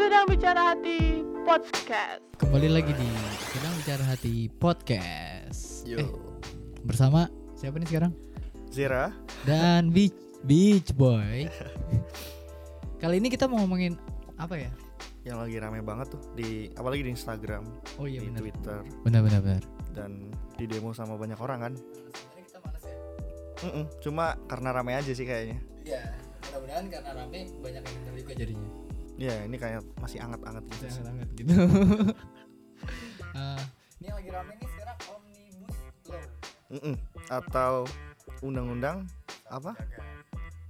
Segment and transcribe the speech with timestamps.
[0.00, 2.24] Sedang Bicara Hati Podcast.
[2.40, 3.04] Kembali lagi di
[3.52, 5.84] Sedang Bicara Hati Podcast.
[5.84, 6.00] Yo.
[6.00, 6.08] Eh,
[6.80, 8.12] bersama siapa nih sekarang?
[8.72, 9.12] Zira,
[9.44, 11.52] Dan Beach Beach Boy.
[12.96, 14.00] Kali ini kita mau ngomongin
[14.40, 14.72] apa ya?
[15.28, 17.68] yang lagi rame banget tuh di apalagi di Instagram,
[18.00, 18.40] Oh iya di benar.
[18.40, 19.64] Twitter Benar benar benar.
[19.92, 21.72] dan di demo sama banyak orang kan.
[21.76, 22.96] Sebenarnya kita males ya.
[23.68, 25.60] Mm-mm, Cuma karena rame aja sih kayaknya.
[25.84, 26.16] Iya.
[26.40, 28.70] Mudah-mudahan karena rame banyak yang denger juga jadinya.
[29.20, 30.82] Ya ini kayak masih anget-anget gitu.
[30.88, 31.52] Jangan banget gitu.
[33.36, 33.60] Eh,
[34.00, 35.76] ini yang lagi rame nih sekarang Omnibus
[36.08, 36.24] Law.
[36.72, 36.94] Mm-mm.
[37.28, 37.72] Atau
[38.40, 39.04] undang-undang
[39.46, 39.76] apa?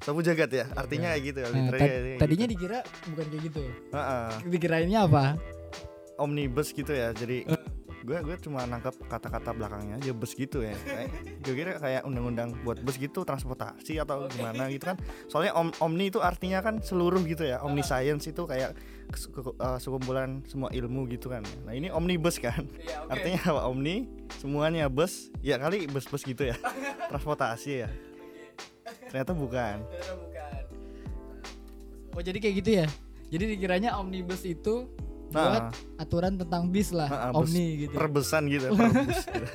[0.01, 1.49] Sabu jagat ya, artinya kayak gitu ya.
[1.53, 2.19] Nah, tad- kayak gitu.
[2.19, 3.63] tadinya dikira bukan kayak gitu.
[3.93, 5.25] Heeh, Dikirainnya apa?
[6.17, 7.15] omnibus gitu ya.
[7.15, 7.60] Jadi Eh.
[8.01, 10.73] Gue gue cuma nangkep kata-kata belakangnya aja bus gitu ya.
[10.75, 14.97] Kayak- Gue kira kayak undang-undang buat bus gitu transportasi atau gimana gitu kan.
[15.27, 17.61] Soalnya om, omni itu artinya kan seluruh gitu ya.
[17.61, 18.73] Omniscience itu kayak
[19.07, 21.45] kes- ke- eh, sekumpulan semua ilmu gitu kan.
[21.63, 22.65] Nah, ini omnibus kan.
[22.79, 23.63] Iya, Artinya apa?
[23.69, 25.29] Omni semuanya bus.
[25.39, 26.57] Ya kali bus-bus gitu ya.
[27.13, 27.89] transportasi ya.
[29.07, 29.85] Ternyata bukan.
[29.85, 30.63] bukan.
[32.11, 32.87] Oh jadi kayak gitu ya?
[33.31, 34.91] Jadi dikiranya omnibus itu
[35.31, 37.95] buat Nah, aturan tentang bis lah, Nah, bus omni gitu.
[37.95, 39.47] perbesan gitu, perbus gitu.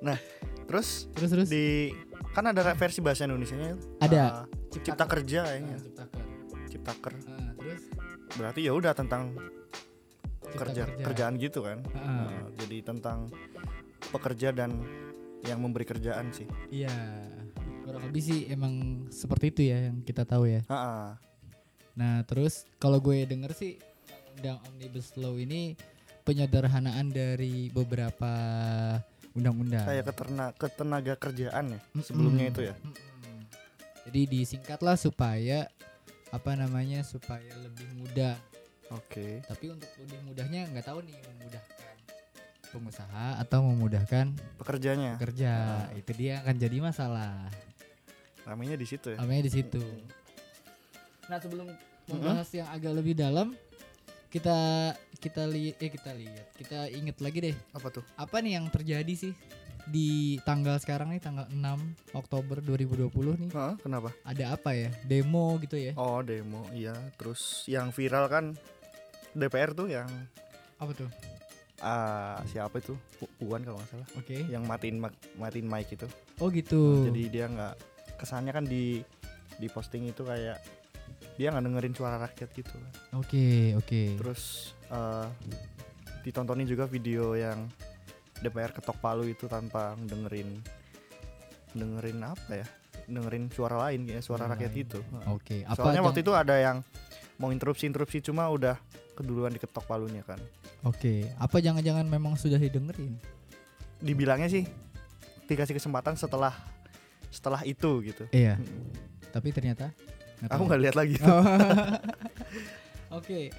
[0.00, 0.18] Nah,
[0.64, 1.90] terus Terus terus di
[2.28, 4.22] kan ada versi bahasa Indonesia-nya Ada.
[4.22, 6.22] uh, cipta kerja kayaknya Nah, ciptaker.
[6.66, 7.82] ciptaker Nah, terus
[8.32, 9.36] berarti ya udah tentang
[10.42, 11.04] Cipta kerja kerja.
[11.04, 12.08] kerjaan gitu kan Heeh.
[12.24, 13.28] Nah, jadi tentang
[14.08, 14.80] pekerja dan
[15.42, 16.92] yang memberi kerjaan sih Iya.
[17.82, 18.74] Kurang lebih sih emang
[19.08, 20.62] seperti itu ya yang kita tahu ya.
[20.66, 21.18] Ha-ha.
[21.92, 23.76] Nah, terus kalau gue denger sih
[24.32, 25.74] undang omnibus law ini
[26.22, 28.30] penyederhanaan dari beberapa
[29.32, 29.82] undang-undang.
[29.82, 32.54] kayak keterna ketenaga kerjaan ya sebelumnya Mm-mm.
[32.54, 33.00] itu ya Mm-mm.
[34.02, 35.70] Jadi disingkatlah supaya
[36.28, 38.34] apa namanya supaya lebih mudah.
[38.90, 41.94] oke Tapi untuk lebih mudahnya nggak tahu nih memudahkan
[42.68, 44.26] pengusaha atau memudahkan
[44.58, 45.52] pekerjanya pekerja.
[45.94, 47.46] Itu dia akan jadi masalah.
[48.42, 49.82] namanya di situ ya Namanya di situ.
[51.30, 51.70] Nah sebelum
[52.10, 53.54] membahas yang agak lebih dalam,
[54.32, 54.58] kita
[55.20, 56.46] kita lihat eh kita lihat.
[56.56, 57.56] Kita inget lagi deh.
[57.76, 58.04] Apa tuh?
[58.16, 59.36] Apa nih yang terjadi sih
[59.84, 63.50] di tanggal sekarang nih tanggal 6 Oktober 2020 nih?
[63.52, 64.08] Hah, kenapa?
[64.24, 64.88] Ada apa ya?
[65.04, 65.92] Demo gitu ya?
[66.00, 66.96] Oh demo iya.
[67.20, 68.56] Terus yang viral kan
[69.36, 70.08] DPR tuh yang
[70.80, 71.10] apa tuh?
[71.84, 72.96] Ah siapa itu?
[73.20, 74.08] Pu- Puan kalau nggak salah.
[74.16, 74.48] Oke.
[74.48, 74.96] Yang matiin
[75.36, 76.08] matiin mic itu.
[76.40, 77.04] Oh gitu.
[77.12, 77.74] Jadi dia nggak
[78.16, 79.04] kesannya kan di
[79.60, 80.56] di posting itu kayak
[81.36, 82.76] dia nggak dengerin suara rakyat gitu.
[83.16, 84.02] Oke oke.
[84.20, 85.28] Terus eh,
[86.22, 87.66] ditontonin juga video yang
[88.42, 90.60] DPR ketok palu itu tanpa dengerin
[91.72, 92.66] dengerin apa ya?
[93.06, 96.86] Dengerin suara lain kayak suara Suara rakyat gitu oke apa soalnya waktu itu ada yang
[97.42, 98.78] mau interupsi interupsi cuma udah
[99.18, 100.38] keduluan diketok palunya kan.
[100.86, 103.18] Oke apa jangan-jangan memang sudah didengerin?
[103.98, 104.66] Dibilangnya sih
[105.50, 106.54] dikasih kesempatan setelah
[107.32, 108.24] setelah itu gitu.
[108.30, 108.60] Iya.
[109.32, 109.90] Tapi ternyata
[110.42, 111.42] nggak aku nggak lihat lagi Oh.
[113.18, 113.52] Oke.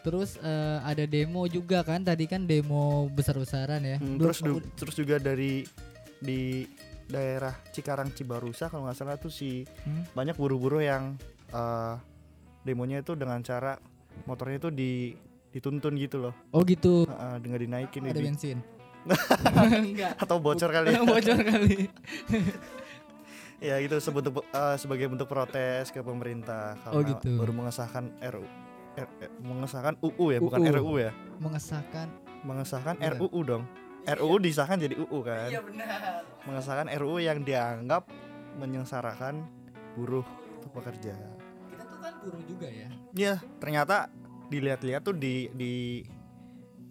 [0.00, 3.96] Terus eh, ada demo juga kan tadi kan demo besar-besaran ya.
[3.96, 5.68] Hmm, terus du- terus juga dari
[6.16, 6.64] di
[7.04, 10.08] daerah Cikarang Cibarusa kalau nggak salah tuh si Hmm?
[10.10, 11.94] banyak buruh-buruh yang eh,
[12.62, 13.76] demonya itu dengan cara
[14.22, 14.92] motornya itu di
[15.50, 17.04] dituntun gitu loh Oh gitu.
[17.04, 18.58] Heeh, dengan dinaikin Ada di- bensin.
[19.82, 20.12] Enggak.
[20.16, 21.00] atau bocor kali ya.
[21.10, 21.88] Bocor kali.
[23.60, 27.30] Ya itu sebentuk eh, sebagai bentuk protes ke pemerintah karena Oh, gitu.
[27.36, 28.46] baru mengesahkan RU
[28.92, 30.72] R- eh, mengesahkan UU ya bukan UU.
[30.74, 32.08] RUU ya Mengesahkan.
[32.40, 33.14] mengesahkan Iya.
[33.14, 33.64] RUU dong
[34.02, 36.24] RUU disahkan jadi UU kan benar.
[36.42, 38.08] mengesahkan RUU yang dianggap
[38.56, 39.44] menyengsarakan
[39.92, 40.24] buruh
[40.56, 41.14] atau pekerja.
[41.68, 42.88] Kita tuh kan buruh juga ya.
[43.12, 44.08] Ya, ternyata
[44.48, 46.02] dilihat-lihat tuh di di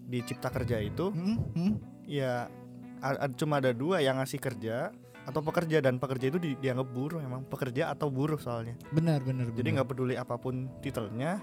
[0.06, 1.38] di cipta kerja itu Hmm?
[1.52, 1.74] Hmm?
[2.04, 2.46] ya
[3.00, 4.90] a- a- cuma ada dua yang ngasih kerja
[5.22, 8.74] atau pekerja dan pekerja itu di- dianggap buruh emang pekerja atau buruh soalnya.
[8.90, 9.50] Benar benar.
[9.50, 11.38] Jadi nggak peduli apa pun titelnya,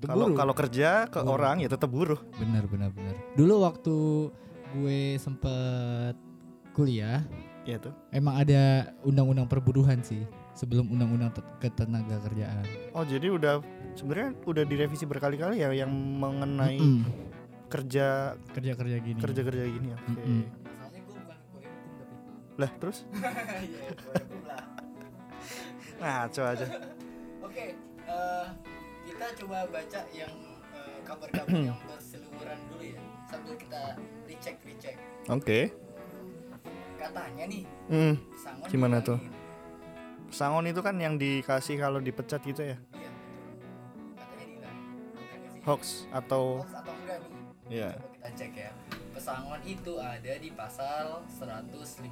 [0.00, 1.34] kalau kalau kerja ke Buruh.
[1.34, 2.20] orang ya tetap buruh.
[2.34, 3.14] benar benar benar.
[3.34, 3.94] Dulu waktu
[4.72, 6.14] gue sempet
[6.70, 7.26] kuliah
[7.60, 7.90] Ya tuh.
[8.10, 8.62] emang ada
[9.02, 10.22] undang-undang perburuhan sih
[10.52, 12.62] sebelum undang-undang te- ketenaga kerjaan.
[12.92, 13.58] Oh, jadi udah
[13.92, 17.02] sebenarnya udah direvisi berkali-kali ya yang mengenai Mm-mm.
[17.66, 19.18] kerja kerja-kerja gini.
[19.18, 19.98] kerja-kerja gini ya.
[20.00, 20.22] Oke.
[20.22, 20.40] Mm-mm.
[20.42, 20.59] Masalahnya gue
[22.60, 22.98] Lah, terus?
[23.64, 23.88] Iya.
[26.00, 26.66] Ngaco aja.
[27.40, 27.76] Oke,
[28.08, 28.46] eh,
[29.04, 30.32] kita coba baca yang
[30.72, 34.96] eh, kabar-kabar yang berseliweran dulu ya, sambil kita recheck recheck.
[35.28, 35.72] Oke.
[36.96, 39.16] Katanya nih, Hmm, Sangon Gimana tuh?
[40.30, 42.76] Sangon itu kan yang dikasih kalau dipecat gitu ya.
[42.92, 43.52] Iya, betul.
[44.14, 44.76] Katanya dibilang,
[45.16, 47.40] "Bener nggak sih hoax atau hoax atau enggak nih
[47.70, 47.88] Iya.
[47.92, 48.70] Coba kita cek ya
[49.20, 52.08] pesangon itu ada di pasal 156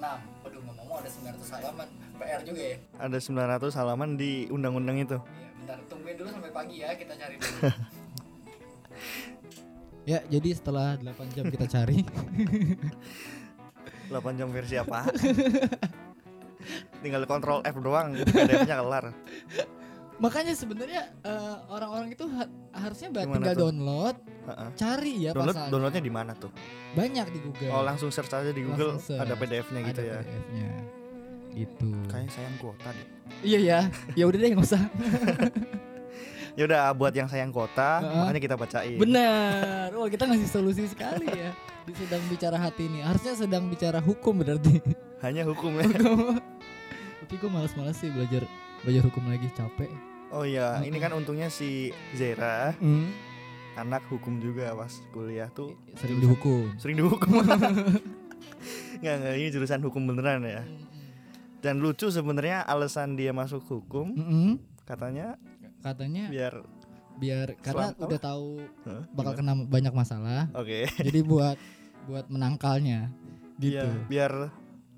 [0.00, 5.20] Waduh ngomong-ngomong ada 900 halaman PR juga ya ada 900 halaman di undang-undang itu.
[5.20, 7.58] Iya, bentar tungguin dulu sampai pagi ya kita cari dulu.
[10.16, 12.00] ya, jadi setelah 8 jam kita cari,
[14.08, 15.04] 8 jam versi apa?
[17.04, 19.04] Tinggal kontrol F doang, PDF-nya kelar.
[20.18, 23.62] makanya sebenarnya eh, orang-orang itu ha- harusnya Gimana tinggal tuh?
[23.64, 24.68] download, Heeh.
[24.74, 25.70] cari ya Download pasalnya.
[25.70, 26.50] downloadnya di mana tuh?
[26.92, 27.70] Banyak di Google.
[27.70, 30.16] Oh, langsung search aja di Google ada PDF-nya gitu Ada ya.
[30.20, 30.70] PDF-nya.
[31.48, 31.88] Gitu.
[32.06, 33.06] Kayaknya sayang kuota deh.
[33.40, 33.78] Iya ya.
[34.14, 34.82] Ya udah deh nggak usah.
[36.58, 38.18] Ya udah buat yang sayang kota, Heeh.
[38.18, 38.98] makanya kita bacain.
[38.98, 39.94] Benar.
[39.94, 41.54] Wah, kita ngasih solusi sekali ya.
[41.86, 42.98] Di sedang bicara hati ini.
[42.98, 44.82] Harusnya sedang bicara hukum berarti.
[45.22, 45.86] Hanya hukum ya.
[47.22, 48.42] Tapi gue malas-malas sih belajar
[48.82, 49.86] belajar hukum lagi capek.
[50.30, 53.08] Oh iya, ini kan untungnya si Zera Hmm.
[53.74, 56.68] anak hukum juga pas kuliah tuh Sering dihukum.
[56.76, 57.40] sering dihukum.
[58.98, 60.62] Nggak, nggak, ini jurusan hukum beneran ya.
[61.58, 64.58] Dan lucu sebenarnya alasan dia masuk hukum Mm-mm.
[64.82, 65.38] katanya
[65.78, 66.54] Katanya biar
[67.16, 68.48] biar karena Selam- udah tahu
[68.84, 70.50] Hah, bakal kena banyak masalah.
[70.52, 70.86] Oke.
[70.98, 71.58] jadi buat
[72.04, 73.10] buat menangkalnya
[73.56, 73.78] gitu.
[73.78, 74.32] Iya, biar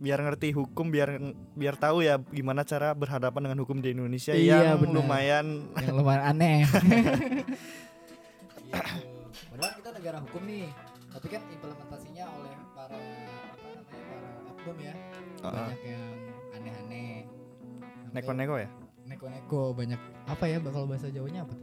[0.01, 1.21] biar ngerti hukum biar
[1.53, 4.95] biar tahu ya gimana cara berhadapan dengan hukum di Indonesia Iya, yang benar.
[4.97, 6.59] lumayan Yang lumayan aneh.
[8.65, 8.81] gitu.
[9.51, 10.67] Padahal kita negara hukum nih,
[11.11, 14.19] tapi kan implementasinya oleh para apa namanya para
[14.49, 14.95] oknum ya.
[15.41, 15.53] Heeh.
[15.69, 16.05] Banyak yang
[16.51, 17.13] aneh-aneh.
[18.11, 18.69] Neko-neko ya
[19.07, 21.55] Neko-neko banyak apa ya kalau bahasa Jawanya apa?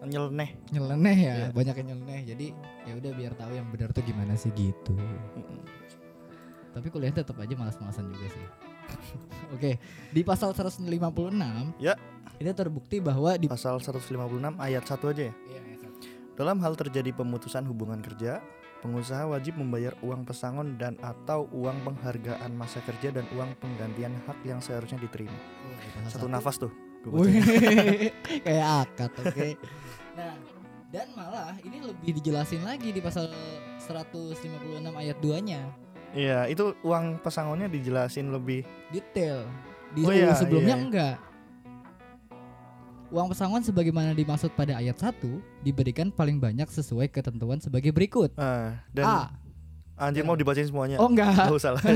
[0.00, 1.48] nyeleneh Nyeleneh ya, Iya.
[1.52, 2.20] banyak yang nyeleneh.
[2.26, 2.46] Jadi
[2.82, 4.96] ya udah biar tahu yang benar tuh gimana sih gitu.
[6.70, 8.44] Tapi kuliah tetap aja malas-malasan juga sih.
[9.54, 9.78] Oke,
[10.08, 10.86] di pasal 156
[11.78, 11.94] Ya.
[12.36, 14.08] Ini terbukti bahwa di pasal 156
[14.56, 15.98] ayat 1 aja ya Iya, iya, satu.
[16.34, 18.40] dalam hal terjadi pemutusan hubungan kerja
[18.80, 24.40] pengusaha wajib membayar uang pesangon dan atau uang penghargaan masa kerja dan uang penggantian hak
[24.40, 25.76] yang seharusnya diterima Oh,
[26.08, 26.26] satu satu.
[26.26, 26.72] nafas tuh
[28.46, 29.48] kayak akad, oke.
[30.12, 30.32] Nah,
[30.88, 33.28] dan malah ini lebih dijelasin lagi di pasal
[33.78, 34.40] 156
[34.90, 35.60] ayat 2-nya.
[36.12, 39.46] Iya itu uang pesangonnya dijelasin lebih Detail.
[39.90, 40.82] Di Oh iya, sebelumnya iya.
[40.82, 41.16] enggak.
[43.10, 45.18] Uang pesangon sebagaimana dimaksud pada ayat 1
[45.60, 48.30] diberikan paling banyak sesuai ketentuan sebagai berikut.
[48.38, 49.20] ah, dan A.
[49.98, 51.34] anjir mau dibacain semuanya Oh enggak.
[51.34, 51.82] Nggak usah lah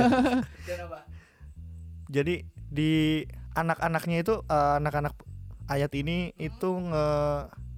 [2.11, 2.35] jadi
[2.69, 3.23] di
[3.55, 5.15] anak-anaknya itu eh, anak-anak
[5.67, 7.07] ayat ini itu nge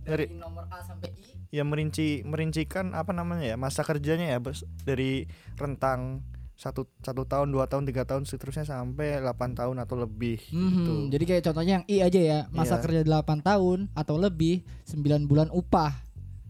[0.03, 1.36] Dari Ngeri- nomor A sampai I.
[1.57, 4.39] ya merinci merincikan apa namanya ya masa kerjanya ya
[4.83, 5.25] dari
[5.57, 6.21] rentang
[6.55, 10.93] satu satu tahun dua tahun tiga tahun seterusnya sampai 8 tahun atau lebih Mhm, gitu
[11.11, 12.83] Jadi kayak contohnya yang I aja ya, masa Iya.
[12.83, 15.93] kerja 8 tahun atau lebih 9 bulan upah.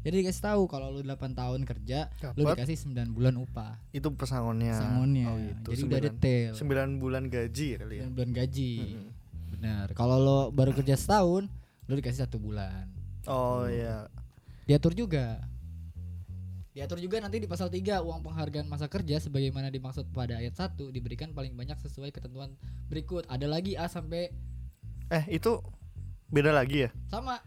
[0.03, 2.55] Jadi dikasih tahu kalau lu 8 tahun kerja, lu Dapat.
[2.55, 3.83] dikasih 9 bulan upah.
[3.91, 5.27] itu pesangonnya Sangonnya.
[5.27, 6.51] oh gitu Jadi udah sembilan, detail.
[6.55, 8.73] sembilan bulan gaji kali ya 9 bulan gaji.
[8.79, 9.09] Mm-mm.
[9.49, 9.87] Benar.
[9.93, 11.51] Kalau lo baru kerja setahun,
[11.85, 12.87] lu dikasih satu bulan.
[13.27, 14.07] oh iya
[14.67, 15.41] Diatur juga.
[16.75, 20.93] Diatur juga nanti di pasal 3 uang penghargaan masa kerja sebagaimana dimaksud pada ayat 1
[20.93, 22.53] diberikan paling banyak sesuai ketentuan
[22.91, 23.25] berikut.
[23.33, 24.29] Ada lagi A sampai
[25.09, 25.63] eh itu
[26.29, 27.39] beda lagi ya sama.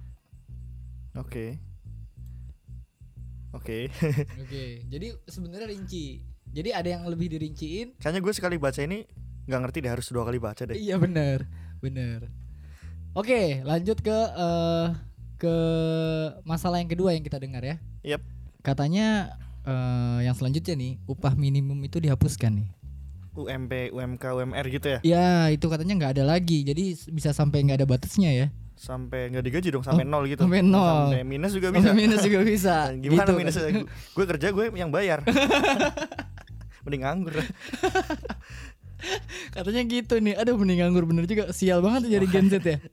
[1.13, 1.60] oke
[3.51, 3.77] oke
[4.41, 6.24] Oke, jadi sebenarnya rinci.
[6.50, 8.00] Jadi ada yang lebih dirinciin.
[8.01, 9.05] kayaknya gue sekali baca ini
[9.46, 11.46] nggak ngerti deh harus dua kali baca deh Iya benar,
[11.84, 12.32] benar.
[13.13, 14.88] Oke, lanjut ke eh,
[15.39, 15.55] ke
[16.43, 17.75] masalah yang kedua yang kita dengar ya.
[18.03, 18.22] Yap.
[18.60, 19.31] Katanya
[19.63, 22.69] eh, yang selanjutnya nih upah minimum itu dihapuskan nih.
[23.29, 27.79] UMP UMK UMR gitu ya Ya itu katanya nggak ada lagi, jadi bisa sampai nggak
[27.79, 28.48] ada batasnya ya.
[28.75, 31.12] sampai nggak digaji dong sampai nol gitu sampai nol.
[31.12, 32.75] sampai minus juga bisa Sampai minus juga bisa.
[33.03, 33.84] Gimana Gitu minus kan.
[33.88, 35.19] gue kerja gue yang bayar
[36.84, 37.36] mending nganggur
[39.51, 40.36] Katanya gitu nih.
[40.36, 41.51] Aduh mending nganggur bener juga.
[41.51, 42.79] Sial banget jadi Gen Z ya.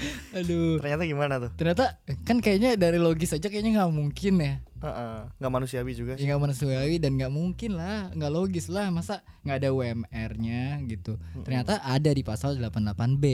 [0.38, 0.80] Aduh.
[0.80, 4.54] ternyata gimana tuh Ternyata kan kayaknya dari logis aja kayaknya nggak mungkin ya.
[4.82, 8.90] Heeh, nggak manusiawi juga sih Ya nggak manusiawi dan nggak mungkin lah, nggak logis lah.
[8.90, 11.20] Masa nggak ada UMR-nya gitu.
[11.46, 13.24] Ternyata ada di pasal 88B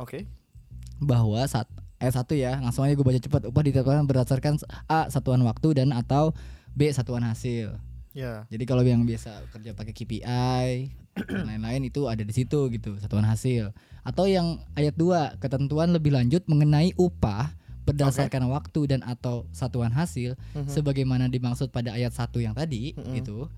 [0.00, 0.24] oke
[1.02, 1.68] bahwa saat
[2.02, 3.46] ayat 1 ya, langsung aja gue baca cepat.
[3.46, 4.54] Upah ditetapkan berdasarkan
[4.90, 6.34] A satuan waktu dan atau
[6.74, 7.78] B satuan hasil.
[8.12, 10.68] Ya Jadi kalau yang biasa kerja pakai KPI
[11.16, 13.72] dan lain-lain itu ada di situ gitu, satuan hasil.
[14.00, 17.52] Atau yang ayat 2, ketentuan lebih lanjut mengenai upah
[17.82, 20.70] berdasarkan waktu dan atau satuan hasil Mhm.
[20.70, 23.14] sebagaimana dimaksud pada ayat 1 yang tadi Mhm.
[23.18, 23.50] itu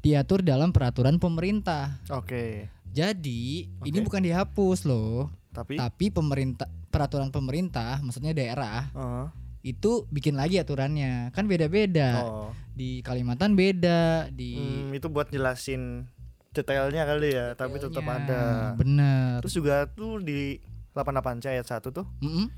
[0.00, 1.96] diatur dalam peraturan pemerintah.
[2.08, 4.06] oke Jadi, ini Oke.
[4.10, 9.26] bukan dihapus loh, tapi tapi pemerintah peraturan pemerintah, maksudnya daerah Heeh.
[9.60, 11.32] Itu bikin lagi aturannya.
[11.36, 12.24] Kan beda-beda.
[12.24, 12.50] Oh.
[12.72, 16.08] Di Kalimantan beda, di Hmm, itu buat jelasin
[16.50, 18.24] detailnya kali ya, tapi tetap detailnya.
[18.24, 18.42] ada.
[18.74, 19.38] Bener.
[19.44, 20.58] Terus juga tuh di
[20.96, 22.06] 88 C ayat 1 tuh.
[22.24, 22.48] Mm-mm.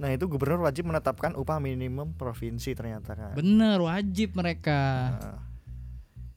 [0.00, 3.36] Nah, itu gubernur wajib menetapkan upah minimum provinsi ternyata kan.
[3.36, 5.12] Bener, wajib mereka.
[5.20, 5.38] Nah,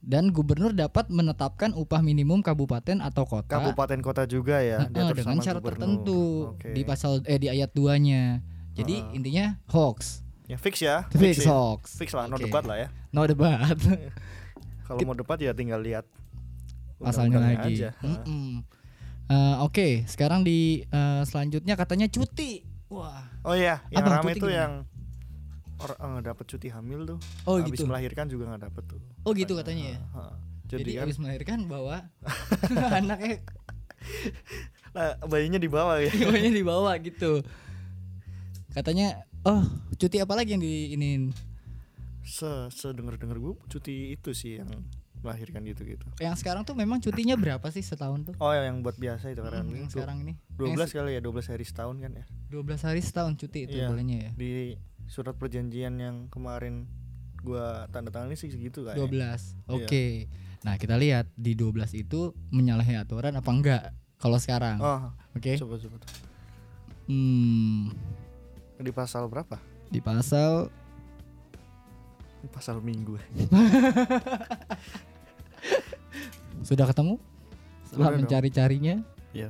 [0.04, 5.40] Dan gubernur dapat menetapkan upah minimum kabupaten atau kota kabupaten kota juga ya diatur dengan
[5.40, 5.80] syarat gubernur.
[5.80, 6.22] tertentu
[6.60, 6.76] Oke.
[6.76, 8.44] di pasal eh di ayat 2-nya.
[8.74, 9.18] Jadi Heeh.
[9.18, 10.25] intinya hoax.
[10.50, 11.06] Ya fix ya.
[11.13, 11.50] Fix ya.
[11.53, 11.96] hoax.
[11.96, 12.50] Fix lah, no Oke.
[12.50, 12.88] debat lah ya.
[13.13, 13.77] No debat.
[14.86, 16.03] Kalau mau debat ya tinggal lihat
[17.00, 17.80] Pasalnya lagi.
[17.80, 17.96] aja.
[18.03, 18.63] Mm-mm.
[19.32, 22.63] Eh, Oke, sekarang di eh, selanjutnya katanya cuti.
[22.92, 23.24] Wah.
[23.48, 24.62] Oh iya, yang Abang, rame cuti tuh gimana?
[24.62, 24.74] yang
[25.84, 27.20] orang nggak dapet cuti hamil tuh.
[27.44, 27.86] Oh Habis gitu.
[27.89, 29.00] melahirkan juga nggak dapet tuh.
[29.24, 30.00] Oh gitu katanya ya.
[30.00, 30.36] Heeh.
[30.63, 31.98] Jadi, Jadi, kan habis melahirkan bawa
[33.00, 33.44] anaknya
[34.96, 36.12] nah, bayinya di bawah ya.
[36.12, 37.42] Ibunya dibawa gitu.
[38.74, 39.08] Katanya,
[39.44, 39.62] oh
[39.94, 41.30] cuti apa lagi yang di ini?
[42.24, 44.70] Se sedenger denger gue cuti itu sih yang
[45.22, 46.03] melahirkan gitu gitu.
[46.18, 48.36] Yang sekarang tuh memang cutinya berapa sih setahun tuh?
[48.38, 50.36] Oh yang buat biasa itu karena Hmm, yang sekarang ini.
[50.51, 52.24] 12 Yang kali ya 12 hari setahun kan ya.
[52.24, 53.88] se- 12 hari setahun cuti itu Iya.
[53.88, 54.32] bolehnya ya.
[54.34, 54.51] Di
[55.06, 56.88] surat perjanjian yang kemarin
[57.39, 58.96] gua tanda tangani sih segitu kan.
[58.96, 59.53] 12.
[59.63, 59.75] Iya.
[59.77, 60.06] Oke.
[60.63, 63.84] Nah, kita lihat di 12 itu menyalahi aturan apa enggak
[64.18, 64.80] kalau sekarang.
[64.80, 65.56] Oh, Oke.
[65.56, 66.10] coba coba tuh.
[67.06, 67.92] Hmm,
[68.75, 69.58] Di pasal berapa?
[69.88, 70.68] di pasal
[72.39, 73.15] Di pasal minggu.
[76.63, 77.15] sudah ketemu?
[77.88, 78.96] Setelah mencari-carinya,
[79.32, 79.50] Iya.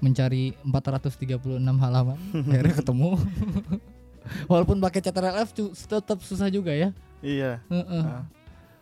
[0.00, 1.40] mencari 436
[1.78, 3.10] halaman, akhirnya ketemu.
[4.52, 6.92] Walaupun pakai catatan LF cu- tetap susah juga ya.
[7.20, 7.60] Iya.
[7.68, 8.04] Heeh.
[8.04, 8.24] Ah.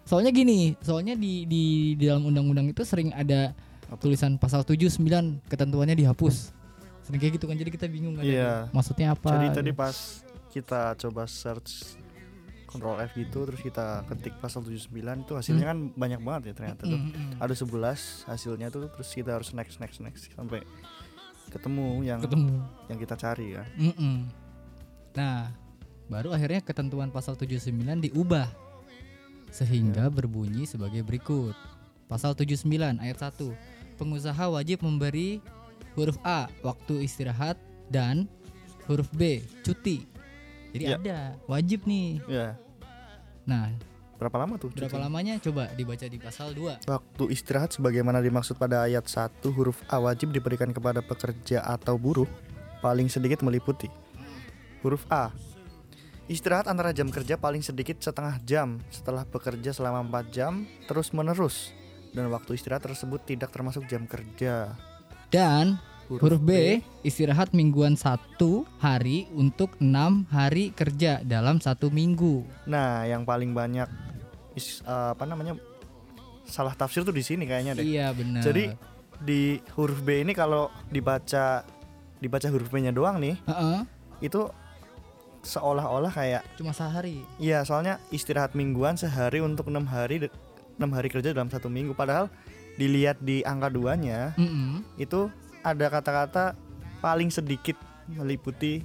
[0.03, 1.63] Soalnya gini, soalnya di di,
[1.95, 3.53] di dalam undang-undang itu sering ada
[3.87, 4.01] Apa?
[4.01, 6.57] tulisan pasal 7 9 ketentuannya dihapus.
[7.09, 8.25] Sering kayak gitu kan jadi kita bingung kan.
[8.29, 8.69] Iya.
[8.69, 9.41] Maksudnya apa?
[9.41, 9.57] Jadi gitu.
[9.65, 9.97] tadi pas
[10.53, 11.97] kita coba search
[12.69, 16.85] Ctrl F gitu terus kita ketik pasal 79 itu hasilnya kan banyak banget ya ternyata
[16.85, 17.01] tuh.
[17.01, 17.41] Mm, mm, mm.
[17.41, 20.61] Ada 11 hasilnya tuh terus kita harus next next next sampai
[21.49, 22.61] ketemu yang ketemu.
[22.93, 23.67] yang kita cari kan.
[23.81, 24.17] Mm-mm.
[25.17, 25.49] Nah,
[26.13, 27.73] baru akhirnya ketentuan pasal 79
[28.05, 28.53] diubah
[29.49, 31.57] sehingga berbunyi sebagai berikut.
[32.05, 32.69] Pasal 79
[33.01, 33.97] ayat 1.
[33.97, 35.41] Pengusaha wajib memberi
[35.99, 37.59] huruf A waktu istirahat
[37.91, 38.31] dan
[38.87, 40.07] huruf B cuti.
[40.71, 40.97] Jadi Ya.
[40.97, 42.23] ada wajib nih.
[42.31, 42.55] Ya.
[43.43, 43.75] Nah,
[44.19, 44.71] Berapa lama tuh?
[44.71, 44.99] berapa cuti?
[44.99, 46.83] lamanya coba dibaca di pasal 2.
[46.85, 52.27] Waktu istirahat sebagaimana dimaksud pada ayat 1 huruf A wajib diberikan kepada pekerja atau buruh
[52.79, 53.87] paling sedikit meliputi
[54.83, 55.31] huruf A
[56.29, 60.53] Istirahat antara jam kerja paling sedikit setengah jam setelah bekerja selama 4 jam
[60.85, 61.73] terus menerus
[62.13, 64.77] dan waktu istirahat tersebut tidak termasuk jam kerja.
[65.29, 65.77] Dan
[66.09, 72.49] huruf B istirahat mingguan satu hari untuk enam hari kerja dalam satu minggu.
[72.65, 73.89] Nah, yang paling banyak
[74.57, 75.55] is- eh, apa namanya
[76.49, 77.85] salah tafsir tuh di sini kayaknya deh.
[77.85, 78.41] Iya benar.
[78.41, 78.73] Jadi
[79.21, 81.61] di huruf B ini kalau dibaca
[82.19, 83.79] dibaca huruf B-nya doang nih, Heeh,
[84.19, 84.49] itu
[85.45, 87.23] seolah-olah kayak cuma sehari.
[87.39, 90.27] Iya, soalnya istirahat mingguan sehari untuk enam hari
[90.79, 91.95] enam hari kerja dalam satu minggu.
[91.95, 92.27] Padahal
[92.79, 94.87] dilihat di angka duanya Mm-mm.
[94.95, 95.27] itu
[95.61, 96.55] ada kata-kata
[96.99, 97.75] paling sedikit
[98.09, 98.81] meliputi.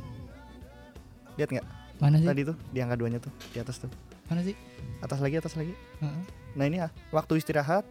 [1.34, 2.26] Lihat nggak Mana sih?
[2.26, 3.90] tadi tuh di angka duanya tuh di atas tuh.
[4.26, 4.58] Mana sih?
[5.00, 5.74] Atas lagi, atas lagi.
[6.00, 6.22] Heeh.
[6.54, 7.86] Nah ini ya waktu istirahat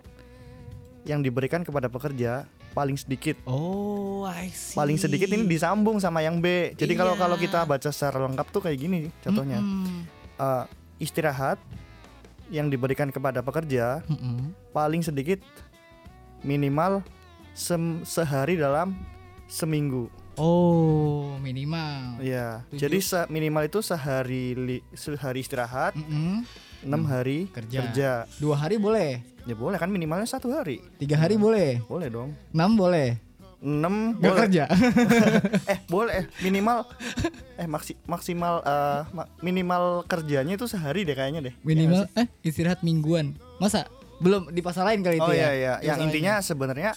[1.03, 3.37] yang diberikan kepada pekerja paling sedikit.
[3.45, 4.73] Oh, I see.
[4.73, 6.73] Paling sedikit ini disambung sama yang B.
[6.73, 7.21] Jadi kalau Iya.
[7.21, 9.59] kalau kita baca secara lengkap tuh kayak gini contohnya.
[9.59, 10.03] Mm-mm.
[10.35, 10.65] Eh,
[10.99, 11.59] istirahat
[12.49, 14.53] yang diberikan kepada pekerja Mm-mm.
[14.71, 15.41] paling sedikit
[16.43, 17.03] minimal
[17.53, 18.95] sem- sehari dalam
[19.47, 20.07] seminggu.
[20.35, 22.17] Oh, minimal.
[22.19, 22.65] Iya.
[22.71, 25.93] Jadi se- minimal itu sehari li- sehari istirahat,
[26.81, 27.05] enam Hmm.
[27.07, 27.79] hari Kerja.
[27.85, 28.11] kerja.
[28.37, 30.79] Dua hari boleh, Ya boleh kan minimalnya satu hari.
[30.97, 32.31] tiga hari boleh, Boleh dong.
[32.51, 33.19] enam boleh.
[33.59, 34.41] Enam Gak boleh.
[34.43, 34.65] kerja.
[35.71, 36.83] Eh boleh eh, minimal
[37.55, 38.59] eh maksi- maksimal
[39.13, 41.55] ma- minimal kerjanya itu sehari deh kayaknya deh.
[41.63, 43.39] minimal eh istirahat mingguan.
[43.59, 43.87] Masa
[44.23, 45.51] belum di pasal lain kali itu Oh ya?
[45.51, 45.73] iya iya.
[45.77, 46.91] Di Yang intinya sebenarnya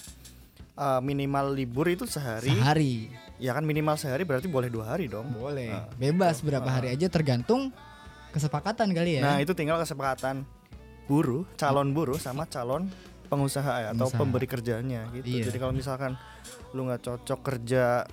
[0.75, 2.51] eh, minimal libur itu sehari.
[2.51, 2.95] sehari.
[3.35, 5.27] Ya kan minimal sehari berarti boleh dua hari dong.
[5.29, 5.73] Boleh.
[5.73, 5.89] Ah.
[5.93, 6.79] Bebas berapa Ah.
[6.79, 7.73] hari aja tergantung
[8.29, 9.21] kesepakatan kali ya.
[9.21, 10.45] Nah itu tinggal kesepakatan
[11.05, 12.87] buruh, calon buruh sama calon
[13.25, 14.19] pengusaha ya, atau Pengusaha.
[14.19, 15.25] pemberi kerjanya gitu.
[15.27, 15.49] Iya.
[15.49, 16.13] Jadi kalau misalkan
[16.71, 18.05] lu nggak cocok kerja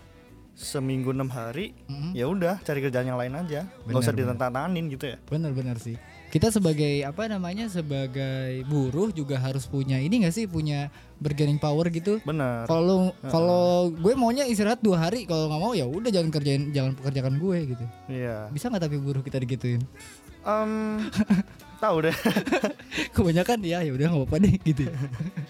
[0.52, 2.12] seminggu enam hari, Mm-mm.
[2.12, 5.16] ya udah cari kerjaan yang lain aja, nggak Benar, usah ditantangin gitu ya.
[5.24, 5.96] Bener-bener sih.
[6.32, 10.48] Kita sebagai apa namanya sebagai buruh juga harus punya ini gak sih?
[10.48, 10.88] Punya
[11.20, 12.24] bargaining power gitu?
[12.24, 12.64] Benar.
[12.64, 16.96] Kalau kalau gue maunya istirahat dua hari kalau nggak mau ya udah jangan kerjain jangan
[16.96, 17.84] pekerjakan gue gitu.
[18.08, 18.48] Iya.
[18.48, 19.84] Bisa nggak tapi buruh kita digituin?
[20.40, 21.04] Em,
[21.84, 22.16] tahu deh.
[23.14, 24.82] Kebanyakan ya ya udah nggak apa-apa deh gitu.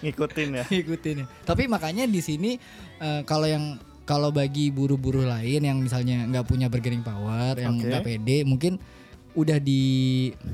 [0.03, 0.63] Ngikutin ya.
[0.83, 1.25] Ikutin ya.
[1.47, 2.59] Tapi makanya di sini
[2.99, 8.03] eh, kalau yang kalau bagi buruh-buruh lain yang misalnya nggak punya bargaining power, yang nggak
[8.03, 8.75] pede, mungkin
[9.33, 9.81] udah di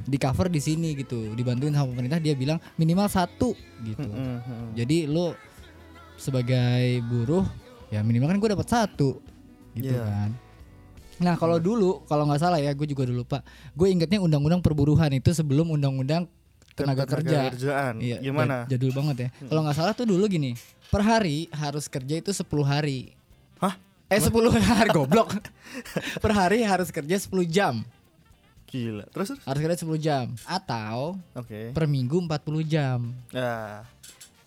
[0.04, 4.08] di cover di sini gitu, dibantuin sama pemerintah dia bilang minimal satu gitu.
[4.08, 4.68] Mm, mm.
[4.74, 5.36] Jadi lo
[6.16, 7.46] sebagai buruh
[7.88, 9.20] ya minimal kan gue dapat satu
[9.74, 10.04] gitu Iya.
[10.04, 10.30] kan.
[11.20, 13.44] Nah kalau dulu kalau nggak salah ya gue juga dulu pak,
[13.74, 16.28] gue ingetnya undang-undang perburuhan itu sebelum undang-undang
[16.72, 17.52] tenaga, kerja.
[17.52, 19.30] kerjaan Iya, gimana jad- Jadul banget ya.
[19.44, 20.56] Kalau nggak salah tuh dulu gini,
[20.88, 23.12] per hari harus kerja itu 10 hari.
[23.60, 23.76] Hah?
[24.08, 24.32] Eh 10
[24.80, 25.36] hari goblok.
[26.18, 27.84] per hari harus kerja 10 jam.
[28.70, 32.30] Gila terus terus Harus kerja 10 jam atau oke per minggu 40
[32.64, 33.10] jam.
[33.34, 33.82] Nah,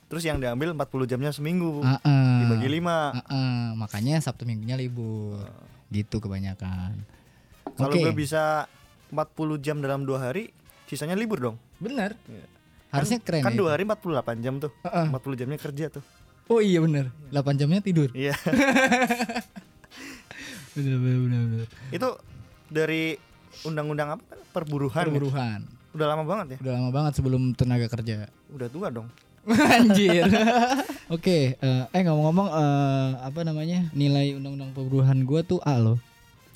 [0.07, 2.35] terus yang diambil 40 jamnya seminggu Heeh.
[2.47, 3.11] dibagi lima.
[3.19, 5.43] Heeh, makanya Sabtu minggunya libur.
[5.91, 7.03] Gitu kebanyakan.
[7.75, 8.01] Kalau Oke.
[8.01, 8.71] gue bisa
[9.11, 10.53] 40 jam dalam dua hari,
[10.87, 11.57] sisanya libur dong.
[11.77, 12.15] Bener.
[12.31, 12.47] Iya.
[12.93, 13.59] Harusnya keren Kan ya.
[13.59, 14.71] dua hari 48 jam tuh.
[14.85, 15.07] Heeh.
[15.11, 16.05] 40 jamnya kerja tuh.
[16.47, 18.37] Oh iya bener 8 jamnya tidur Iya.
[20.73, 21.69] Bener bener bener, bener.
[21.93, 22.09] Itu
[22.69, 23.17] dari
[23.65, 24.25] undang-undang apa?
[24.53, 25.05] Perburuhan.
[25.05, 25.09] ya?
[25.09, 25.61] Perburuhan
[25.93, 26.59] Udah lama banget ya.
[26.65, 29.09] Udah lama banget sebelum tenaga kerja Udah tua dong.
[29.77, 30.25] Anjir.
[31.15, 33.91] Oke, eh, eh ngomong-ngomong eh, apa namanya?
[33.93, 36.01] Nilai undang-undang perburuhan gua tuh A loh.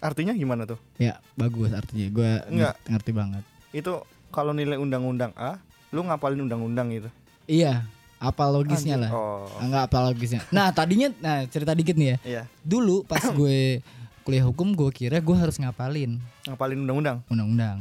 [0.01, 0.79] Artinya gimana tuh?
[0.97, 2.07] Ya, bagus artinya.
[2.09, 2.75] Gua Enggak.
[2.81, 3.43] ngerti, ngerti banget.
[3.75, 3.93] Itu
[4.33, 5.61] kalau nilai undang-undang A,
[5.93, 7.11] lu ngapalin undang-undang gitu.
[7.45, 7.85] Iya,
[8.17, 9.05] apa logisnya Anjir.
[9.09, 9.11] lah.
[9.13, 9.47] Oh.
[9.61, 10.41] Enggak apa logisnya.
[10.49, 12.19] Nah, tadinya nah cerita dikit nih ya.
[12.25, 12.43] Iya.
[12.65, 13.83] Dulu pas gue
[14.27, 16.19] kuliah hukum gue kira gue harus ngapalin
[16.51, 17.23] Ngapalin undang-undang.
[17.31, 17.79] undang-undang.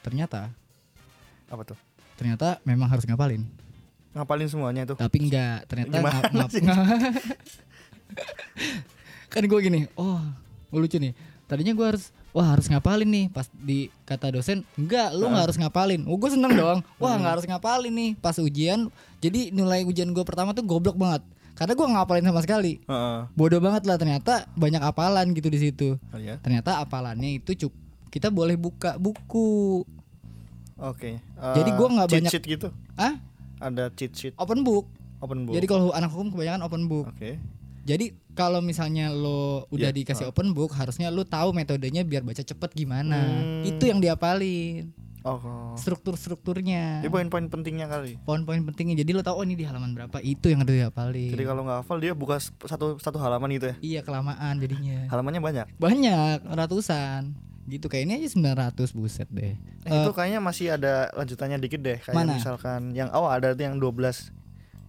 [0.00, 0.48] Ternyata
[1.52, 1.76] Apa tuh?
[2.16, 3.44] ternyata memang harus ngapalin.
[4.16, 4.96] Ngapalin semuanya itu.
[4.96, 6.50] Tapi enggak, ternyata ngap, ngap,
[9.34, 10.22] kan gue gini, oh
[10.70, 11.12] lucu nih.
[11.44, 15.54] Tadinya gue harus wah harus ngapalin nih pas di kata dosen enggak lu nggak harus
[15.54, 18.90] ngapalin oh gue seneng dong wah nggak harus ngapalin nih pas ujian
[19.22, 21.22] jadi nilai ujian gue pertama tuh goblok banget
[21.54, 23.18] karena gue ngapalin sama sekali Heeh.
[23.32, 26.38] bodoh banget lah ternyata banyak apalan gitu di situ Oh iya.
[26.38, 27.72] ternyata apalannya itu cuk
[28.08, 29.82] kita boleh buka buku
[30.76, 31.22] Oke.
[31.54, 32.68] Jadi Eh, gua nggak cheat banyak- sheet gitu.
[32.96, 33.14] ah
[33.60, 35.54] Ada cheat sheet open book open book.
[35.54, 37.38] jadi kalau anak hukum kebanyakan open book Oke.
[37.84, 42.40] Jadi kalau misalnya lo udah Iya, dikasih open book, harusnya lo tahu metodenya biar baca
[42.40, 43.20] cepet gimana.
[43.20, 43.60] Hmm.
[43.62, 44.88] Itu yang diapalin,
[45.24, 45.72] Oh.
[45.80, 48.20] struktur-strukturnya, Ini poin-poin pentingnya kali.
[48.28, 49.00] poin-poin pentingnya.
[49.00, 51.32] Jadi lo tahu oh ini di halaman berapa, itu yang harus diapalin.
[51.32, 53.76] Jadi kalau nggak hafal dia buka satu satu halaman gitu ya.
[53.80, 55.08] Iya kelamaan jadinya.
[55.08, 55.66] Halamannya banyak.
[55.80, 57.32] Banyak ratusan.
[57.64, 58.36] Gitu kayak ini aja
[58.76, 59.56] 900 buset deh.
[59.56, 61.96] Eh, itu kayaknya masih ada lanjutannya dikit deh.
[62.04, 62.36] Kayak Mana?
[62.36, 64.28] misalkan yang oh ada tuh yang 12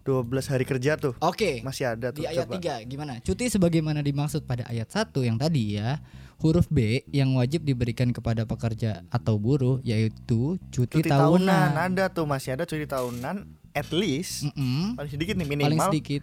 [0.06, 1.17] 12 hari kerja tuh.
[1.17, 1.65] Oke.
[1.65, 2.21] Masih ada tuh.
[2.21, 2.62] Di ayat coba.
[2.62, 3.17] 3 gimana?
[3.26, 5.98] Cuti sebagaimana dimaksud pada ayat 1 yang tadi ya.
[6.38, 11.48] Huruf B yang wajib diberikan kepada pekerja atau buruh yaitu cuti, Cuti tahunan.
[11.48, 11.69] tahunan.
[11.74, 14.95] ada tuh masih ada cuti tahunan at least Mm-mm.
[14.95, 16.21] paling sedikit nih Paling minimal sedikit.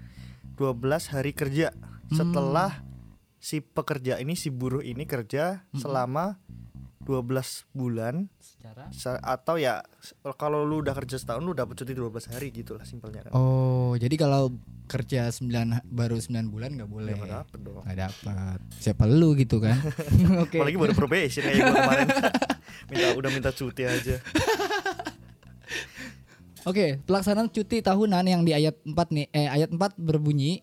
[0.55, 0.79] 12
[1.11, 1.73] hari kerja
[2.09, 2.85] setelah
[3.37, 6.37] si pekerja ini si buruh ini kerja selama
[7.05, 8.89] 12 bulan Secara
[9.23, 9.83] atau ya
[10.39, 13.33] kalau lu udah kerja setahun lu dapat cuti 12 hari gitu lah simpelnya kan.
[13.35, 14.55] Oh, jadi kalau
[14.87, 15.51] kerja 9
[15.89, 17.15] baru 9 bulan nggak boleh.
[17.15, 17.83] Ya, nggak dapet dong.
[17.83, 18.59] Nggak dapat.
[18.79, 19.77] Siapa lu gitu kan?
[20.45, 20.63] Oke.
[20.63, 22.09] Apalagi baru probation kayak gue kemarin.
[22.91, 24.17] minta udah minta cuti aja.
[26.71, 30.63] Oke, pelaksanaan cuti tahunan yang di ayat 4 nih eh ayat 4 berbunyi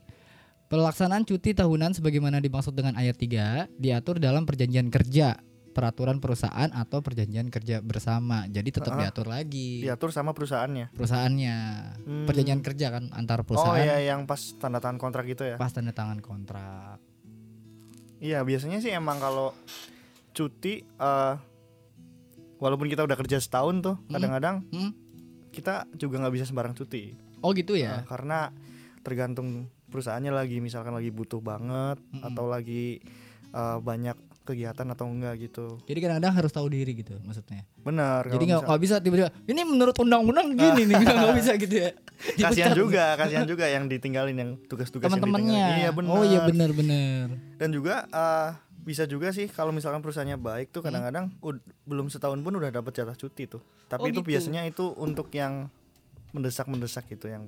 [0.70, 5.34] Pelaksanaan cuti tahunan sebagaimana dimaksud dengan ayat 3 diatur dalam perjanjian kerja,
[5.80, 8.44] peraturan perusahaan atau perjanjian kerja bersama.
[8.46, 9.00] Jadi tetap Ah.
[9.02, 10.92] diatur lagi Diatur sama perusahaannya.
[10.92, 11.58] perusahaannya.
[12.04, 12.26] Hmm.
[12.26, 15.56] Perjanjian kerja kan antar Oh perusahaan iya yang pas tanda tangan kontrak gitu ya.
[15.56, 17.00] pas tanda tangan kontrak.
[18.20, 19.56] Iya biasanya sih emang kalau
[20.32, 21.36] cuti eh
[22.58, 24.92] walaupun kita udah kerja setahun tuh kadang-kadang Hmm?
[25.50, 28.04] kita juga nggak bisa sembarang cuti Oh gitu ya.
[28.06, 28.52] karena
[29.00, 32.28] tergantung perusahaannya lagi misalkan lagi butuh banget Mm-mm.
[32.28, 33.00] atau lagi
[33.50, 34.14] eh, banyak
[34.50, 37.62] kegiatan atau enggak gitu Jadi kadang-kadang harus tahu diri gitu maksudnya.
[37.78, 41.92] benar Jadi kalau nggak bisa tiba-tiba ini menurut undang-undang gini nih nggak bisa gitu ya.
[42.44, 45.66] kasihan juga kasihan juga yang ditinggalin yang tugas-tugas teman-temannya.
[45.80, 47.32] iya benar Oh iya benar-benar.
[47.56, 52.38] dan juga eh, bisa juga sih kalau misalkan perusahaannya baik tuh kadang-kadang ud- belum setahun
[52.38, 54.30] pun udah dapat jatah cuti tuh tapi Oh, itu gitu.
[54.30, 55.70] biasanya itu untuk yang
[56.30, 57.46] mendesak-mendesak gitu yang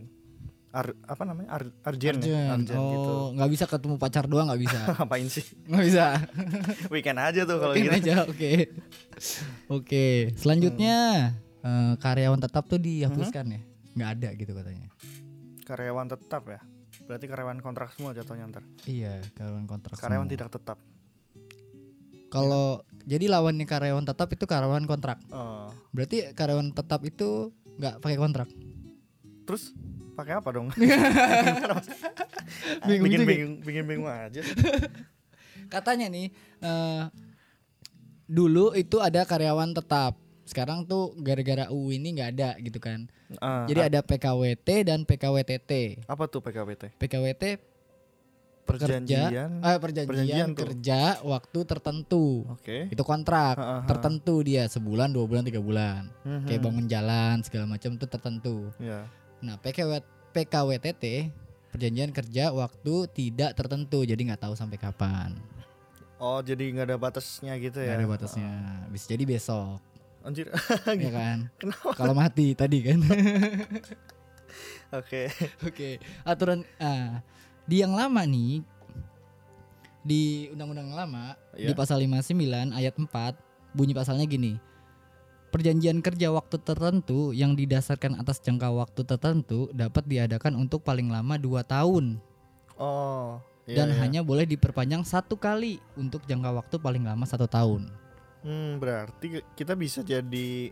[0.71, 2.63] ar- apa namanya ar- urgent, ya, Arjen.
[2.71, 4.79] gitu Oh, nggak bisa ketemu pacar doang nggak bisa.
[4.97, 6.05] ngapain sih Nggak bisa.
[6.93, 8.51] weekend aja tuh kalau gitu aja, oke.
[9.69, 10.97] Oke, selanjutnya
[11.59, 13.53] eh, karyawan tetap tuh dihapuskan Mhm.
[13.53, 14.87] ya nggak ada gitu katanya
[15.61, 16.59] Karyawan tetap ya.
[17.01, 18.63] Berarti karyawan kontrak semua jatuhnya ntar.
[18.85, 20.33] iya karyawan kontrak Karyawan semua.
[20.33, 20.77] tidak tetap.
[22.29, 25.67] kalau jadi lawannya karyawan tetap itu karyawan kontrak Oh.
[25.91, 28.47] berarti karyawan tetap itu nggak pakai kontrak
[29.43, 29.75] Terus
[30.11, 30.67] pakai apa dong?
[32.83, 33.27] Bingung bikin juga.
[33.27, 34.41] bingung, bikin bingung aja.
[35.67, 36.27] katanya nih
[36.59, 37.03] eh,
[38.25, 43.63] dulu itu ada karyawan tetap sekarang tuh gara-gara UU ini nggak ada gitu kan Ah,
[43.63, 46.91] jadi ada PKWT dan PKWTT apa tuh PKWT?
[46.93, 47.43] PKWT
[48.61, 49.59] Perjanjian.
[49.59, 50.59] eh, perjanjian, perjanjian tuh.
[50.65, 52.87] kerja waktu tertentu Oke.
[52.87, 53.85] itu kontrak Ha, ha, ha.
[53.85, 56.45] tertentu dia sebulan dua bulan tiga bulan Mhm.
[56.45, 59.07] kayak bangun jalan segala macam itu tertentu Ya.
[59.41, 59.99] Nah PKW,
[60.31, 61.33] PKWTT
[61.69, 65.33] perjanjian kerja waktu tidak tertentu jadi nggak tahu sampai kapan
[66.17, 67.97] Oh, jadi nggak ada batasnya gitu ya?
[67.97, 68.49] ada batasnya
[68.87, 69.81] bisa jadi besok
[70.21, 70.53] Anjir.
[71.01, 71.89] ya kan Kenapa?
[71.97, 73.01] kalau mati tadi kan
[74.91, 75.31] Oke.
[75.63, 75.89] Oke,
[76.21, 77.23] aturan ah,
[77.63, 78.59] di yang lama nih
[80.01, 81.77] di undang-undang lama di Iya.
[81.77, 82.35] pasal 59
[82.69, 83.07] ayat 4
[83.71, 84.59] bunyi pasalnya gini.
[85.51, 91.35] Perjanjian kerja waktu tertentu yang didasarkan atas jangka waktu tertentu dapat diadakan untuk paling lama
[91.35, 92.23] 2 tahun
[92.75, 93.35] Oh.
[93.67, 93.97] iya, dan iya.
[93.99, 97.91] hanya boleh diperpanjang satu kali untuk jangka waktu paling lama satu tahun.
[98.41, 100.71] Hmm, berarti kita bisa jadi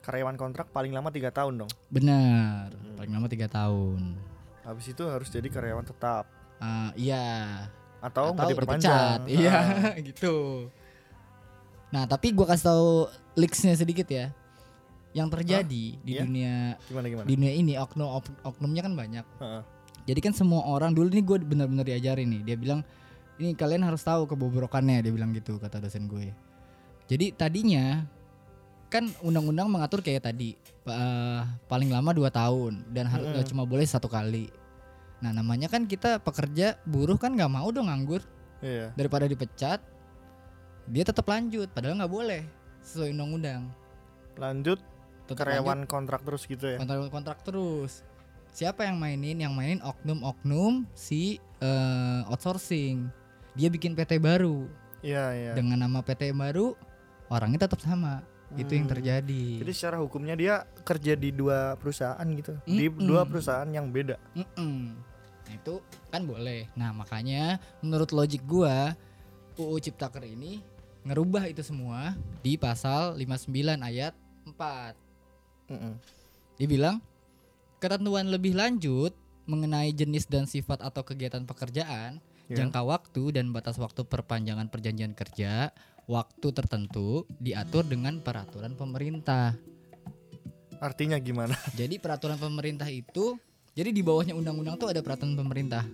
[0.00, 1.70] karyawan kontrak paling lama tiga tahun dong.
[1.88, 2.96] Benar, Hmm.
[2.96, 4.14] paling lama tiga tahun.
[4.62, 6.24] Habis itu harus jadi karyawan tetap
[6.56, 7.66] Ah, iya,
[7.98, 9.26] atau atau diperpanjang.
[9.26, 9.28] dipecat.
[9.28, 9.94] Iya, Ah.
[10.08, 10.34] gitu.
[11.88, 12.88] Nah, tapi gua kasih tahu
[13.34, 14.28] leaksnya sedikit ya.
[15.10, 16.20] Yang terjadi di Iya?
[16.22, 17.24] dunia Gimana gimana?
[17.24, 19.24] di dunia ini oknum ok- oknumnya kan banyak.
[19.40, 19.62] Heeh.
[20.04, 22.42] Jadi kan semua orang dulu ini gue benar-benar diajarin nih.
[22.44, 22.80] Dia bilang
[23.36, 25.00] ini kalian harus tahu kebobrokannya.
[25.00, 26.28] Dia bilang gitu kata dosen gue.
[27.06, 28.04] Jadi tadinya
[28.88, 33.44] kan undang-undang mengatur kayak tadi eh, paling lama 2 tahun dan harus Mm-mm.
[33.46, 34.48] cuma boleh satu kali.
[35.18, 38.20] Nah namanya kan kita pekerja buruh kan nggak mau dong nganggur
[38.58, 38.92] Iya.
[38.92, 39.80] daripada dipecat
[40.88, 42.42] dia tetap lanjut padahal nggak boleh
[42.80, 43.62] sesuai undang-undang
[44.34, 44.78] Lanjut
[45.26, 46.78] Tetap karyawan kontrak terus gitu ya.
[46.78, 48.00] kontrak kontrak terus
[48.48, 53.12] siapa yang mainin yang mainin oknum-oknum si eh, outsourcing
[53.52, 54.64] dia bikin PT baru
[54.98, 55.52] Iya, iya.
[55.52, 56.74] dengan nama PT yang baru
[57.28, 58.24] orangnya tetap sama
[58.54, 58.94] itu yang Hmm.
[58.96, 62.56] terjadi Jadi secara hukumnya dia kerja di dua perusahaan gitu.
[62.64, 63.04] Di Mm-mm.
[63.04, 64.16] dua perusahaan yang beda.
[64.32, 64.96] Mm-mm.
[65.44, 68.96] Nah, itu kan boleh nah makanya menurut logik gua
[69.54, 70.64] UU Ciptaker ini
[71.06, 73.50] ngerubah itu semua di pasal 59
[73.82, 74.14] ayat
[74.46, 74.54] 4
[75.68, 75.94] Mm-mm.
[76.58, 76.96] Dia bilang
[77.78, 79.14] ketentuan lebih lanjut
[79.48, 82.64] mengenai jenis dan sifat atau kegiatan pekerjaan, Ya.
[82.64, 85.68] jangka waktu dan batas waktu perpanjangan perjanjian kerja,
[86.08, 89.52] waktu tertentu diatur dengan peraturan pemerintah.
[90.80, 91.52] Artinya gimana?
[91.76, 93.36] Jadi peraturan pemerintah itu
[93.76, 95.84] jadi di bawahnya undang-undang tuh ada peraturan pemerintah.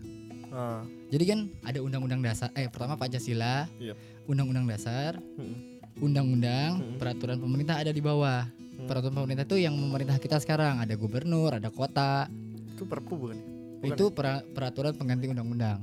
[0.55, 3.99] Ah, Jadi kan ada undang-undang dasar eh pertama Pancasila, Iya.
[4.25, 5.19] undang-undang dasar,
[5.97, 6.97] undang-undang, Mm-mm.
[6.97, 8.47] peraturan pemerintah ada di bawah.
[8.87, 12.31] Peraturan pemerintah itu yang memerintah kita sekarang ada gubernur, ada kota,
[12.69, 13.38] itu perpu bukan?
[13.79, 15.79] Bukan itu pera- peraturan pengganti undang-undang.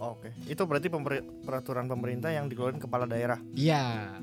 [0.00, 0.32] Oh, Oke.
[0.44, 3.36] Itu berarti pemeri- peraturan pemerintah yang dikeluarkan kepala daerah.
[3.52, 4.16] Iya,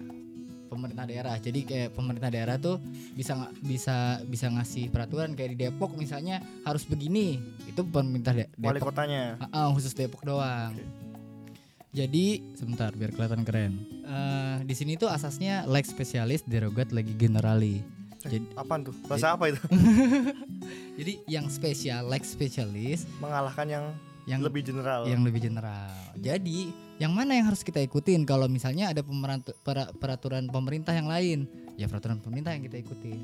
[0.78, 1.36] pemerintah daerah.
[1.36, 2.78] Jadi kayak pemerintah daerah tuh
[3.12, 7.42] bisa bisa bisa ngasih peraturan kayak di Depok misalnya harus begini.
[7.66, 8.94] Itu pemerintah de- Wali Depok.
[8.94, 9.42] kotanya.
[9.42, 10.72] Ah, ah, khusus Depok doang.
[10.72, 10.86] Oke.
[11.90, 13.74] Jadi sebentar biar kelihatan keren.
[14.00, 17.82] Eh, di sini tuh asasnya lex specialis derogat legi generali.
[18.20, 18.94] Eh, Jadi, apaan tuh?
[19.04, 19.58] Bahasa apa itu?
[21.00, 23.86] jadi yang spesial lex specialis Mengalahkan yang,
[24.26, 25.06] yang lebih general.
[25.06, 25.90] yang lebih general.
[26.13, 29.02] Jadi, yang mana yang harus kita ikutin kalau misalnya ada
[29.94, 31.46] peraturan pemerintah yang lain?
[31.78, 33.22] Ya peraturan pemerintah yang kita ikutin,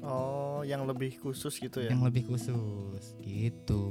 [0.00, 1.90] Oh, yang lebih khusus gitu ya.
[1.90, 3.82] yang lebih khusus gitu.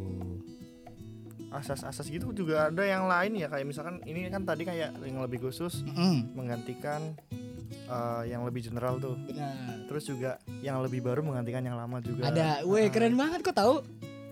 [1.49, 5.41] Asas-asas gitu juga ada yang lain ya kayak misalkan ini kan tadi kayak yang lebih
[5.41, 7.17] khusus Mm-mm, menggantikan
[7.89, 9.17] eh, yang lebih general tuh.
[9.19, 9.81] benar.
[9.89, 12.29] Terus juga yang lebih baru menggantikan yang lama juga.
[12.29, 13.81] Ada, weh Ah, keren banget kok tahu?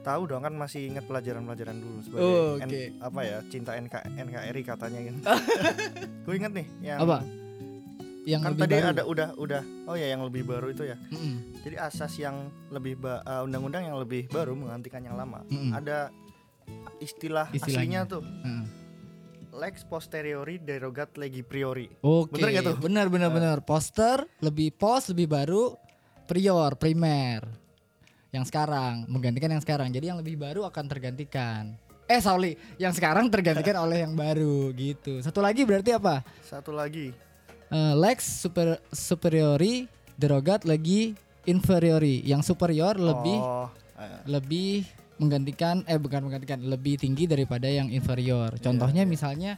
[0.07, 2.81] Tahu dong kan masih ingat pelajaran-pelajaran dulu sebagai Oh, N- oke.
[3.03, 5.15] apa ya cinta NK NKRI katanya kan.
[6.23, 7.17] Gue inget nih yang Apa?
[8.23, 8.87] Yang kan lebih tadi baru.
[8.87, 10.95] ada udah udah oh ya yang lebih baru itu ya.
[11.11, 12.35] Mm-mm, Jadi asas yang
[12.69, 15.43] lebih eh, undang-undang yang lebih baru menggantikan yang lama.
[15.47, 15.71] Mm-mm.
[15.71, 16.11] Ada
[16.99, 18.03] istilah Istilahnya.
[18.03, 18.63] aslinya tuh mm.
[19.55, 21.87] lex posteriori derogat legi priori.
[21.99, 22.35] Oke.
[22.35, 22.77] Bener nggak tuh?
[22.79, 23.57] Benar benar benar.
[23.59, 25.75] Poster lebih pos lebih baru
[26.23, 27.66] prior primer.
[28.37, 29.89] Yang sekarang menggantikan yang sekarang.
[29.89, 31.73] Jadi yang lebih baru akan tergantikan.
[32.05, 35.19] Eh sorry, yang sekarang tergantikan oleh yang baru gitu.
[35.25, 36.21] Satu lagi berarti apa?
[36.45, 37.27] Satu lagi
[37.67, 41.11] Eh, lex super superiori derogat lagi
[41.43, 43.67] inferiori, yang superior lebih Oh,
[43.99, 44.87] eh, lebih
[45.19, 48.55] menggantikan eh bukan menggantikan lebih tinggi daripada yang inferior.
[48.63, 49.09] Contohnya iya.
[49.09, 49.51] misalnya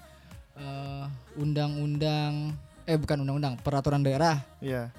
[0.58, 1.06] eh,
[1.38, 2.58] undang-undang
[2.90, 4.42] eh bukan undang-undang peraturan daerah.
[4.58, 4.90] iya.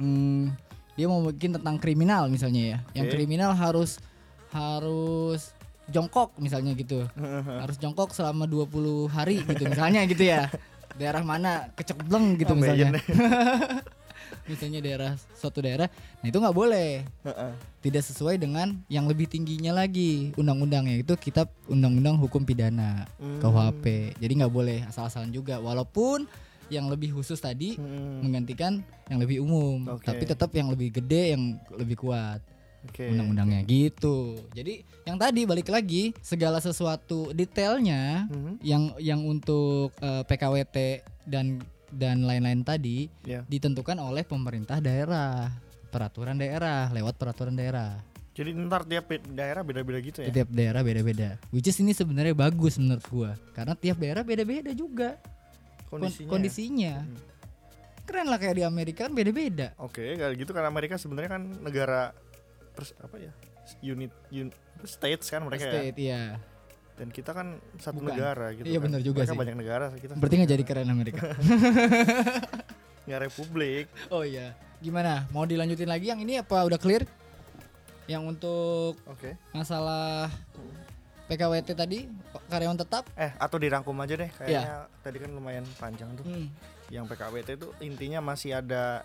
[0.00, 0.54] Hmm,
[0.98, 2.78] dia mau bikin tentang kriminal misalnya ya.
[2.98, 3.14] Yang Oke.
[3.14, 4.02] kriminal harus
[4.50, 5.54] harus
[5.86, 7.06] jongkok misalnya gitu.
[7.62, 10.50] harus jongkok selama 20 hari gitu misalnya gitu ya.
[10.98, 12.98] Daerah mana kecebleng gitu Oh, misalnya.
[14.44, 15.88] Misalnya daerah suatu daerah.
[16.20, 17.04] Nah, itu nggak boleh.
[17.80, 23.40] Tidak sesuai dengan yang lebih tingginya lagi undang-undangnya itu kitab undang-undang hukum pidana Hmm.
[23.40, 23.84] KUHP
[24.18, 26.24] jadi nggak boleh asal-asalan juga walaupun
[26.68, 28.20] yang lebih khusus tadi Hmm.
[28.20, 30.04] menggantikan yang lebih umum Oke.
[30.04, 32.40] tapi tetap yang lebih gede yang lebih kuat
[32.84, 33.08] Oke.
[33.08, 38.52] undang-undangnya gitu jadi yang tadi balik lagi segala sesuatu detailnya Mhm.
[38.60, 40.76] yang yang untuk eh, PKWT
[41.24, 43.42] dan dan lain-lain tadi Ya.
[43.44, 45.48] ditentukan oleh pemerintah daerah
[45.88, 47.96] peraturan daerah lewat peraturan daerah
[48.36, 50.30] Jadi ntar tiap daerah beda-beda gitu ya.
[50.30, 55.18] tiap daerah beda-beda which is ini sebenarnya bagus menurut gua karena tiap daerah beda-beda juga
[55.88, 56.28] Kondisinya.
[56.28, 57.16] kondisinya Hmm.
[58.04, 62.12] keren lah kayak di Amerika kan beda-beda Oke, kayak gitu karena Amerika sebenarnya kan negara
[62.72, 63.32] pers, apa ya?
[63.82, 64.48] Unit un,
[64.82, 65.72] states kan mereka ya.
[65.74, 66.22] state iya
[66.94, 67.46] Dan kita kan
[67.76, 68.10] satu Bukan.
[68.10, 68.64] negara gitu.
[68.64, 68.84] Iya, kan.
[68.84, 69.38] benar juga Mereka sih.
[69.38, 71.20] banyak negara kita berarti nggak jadi keren Amerika
[73.06, 73.86] nggak republik.
[74.08, 77.02] oh iya gimana mau dilanjutin lagi yang ini apa udah clear
[78.06, 79.36] yang untuk Oke.
[79.50, 80.32] masalah
[81.28, 82.08] PKWT tadi
[82.48, 83.04] karyawan tetap.
[83.14, 84.30] Eh, atau dirangkum aja deh.
[84.30, 86.24] Kayaknya tadi kan lumayan panjang tuh.
[86.24, 86.48] hmm,
[86.88, 89.04] Yang PKWT itu intinya masih ada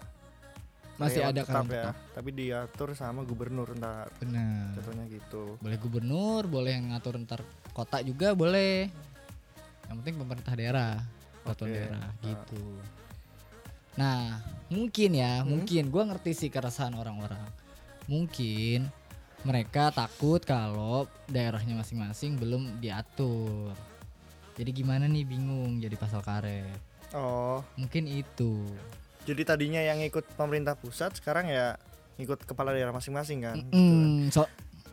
[0.95, 1.95] masih ada tetap ya, tetap.
[2.13, 4.07] Tapi diatur sama gubernur ntar.
[4.17, 4.71] Benar.
[4.73, 5.57] Contohnya gitu.
[5.57, 8.87] boleh gubernur boleh yang ngatur ntar kota juga boleh.
[9.83, 10.93] Yang penting pemerintah daerah
[11.43, 11.67] Oke.
[11.67, 12.13] daerah Ah.
[12.23, 12.63] gitu.
[13.93, 15.49] Nah mungkin ya Hmm?
[15.51, 15.91] mungkin.
[15.91, 17.41] Gua ngerti sih keresahan orang-orang.
[18.05, 18.87] Mungkin
[19.43, 23.75] mereka takut kalau daerahnya masing-masing belum diatur
[24.53, 26.79] jadi gimana nih bingung jadi pasal karet
[27.13, 28.65] Oh, mungkin itu
[29.23, 31.77] jadi tadinya yang ikut pemerintah pusat sekarang ya
[32.15, 33.55] ikut kepala daerah masing-masing kan.
[33.55, 33.77] gitu kan.
[33.77, 34.43] Mm, so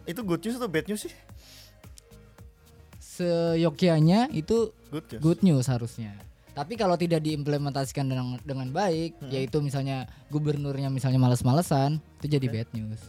[0.05, 1.15] Itu good news atau bad news sih?
[3.01, 5.21] seyogyanya itu Good news.
[5.21, 6.13] good news harusnya.
[6.51, 9.31] Tapi kalau tidak diimplementasikan dengan dengan baik, Hmm.
[9.31, 12.55] yaitu misalnya gubernurnya misalnya males-malesan, itu jadi Oke.
[12.55, 13.01] bad news.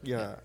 [0.00, 0.38] Ya.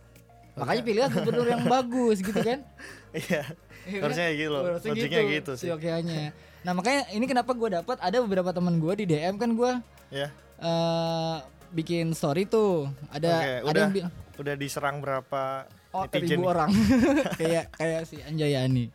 [0.54, 2.62] Makanya pilihlah gubernur yang bagus gitu kan?
[3.14, 3.46] Iya.
[3.84, 4.04] Iya kan?
[4.10, 4.62] Harusnya gitu loh.
[4.66, 5.68] Harusnya Logiknya gitu sih.
[5.68, 6.34] seyogyanya.
[6.64, 9.72] Nah makanya ini kenapa gue dapat ada beberapa teman gue di DM kan gue
[10.10, 10.30] Ya.
[10.58, 11.38] eh
[11.70, 16.70] bikin story tuh ada Oke, ada udah yang Udah diserang berapa oh ribu orang
[17.40, 18.90] kayak kayak si Anjayani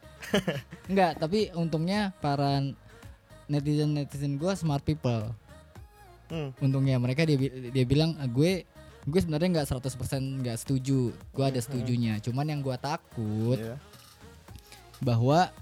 [0.87, 2.59] enggak tapi untungnya para
[3.47, 5.31] netizen netizen gue smart people
[6.27, 6.53] Hmm.
[6.61, 7.41] untungnya mereka dia
[7.73, 8.69] dia bilang "Ah, gue
[9.05, 9.85] gue sebenarnya nggak 100%
[10.43, 13.77] nggak setuju gue ada setujunya cuman yang gue takut Iya.
[14.99, 15.55] bahwa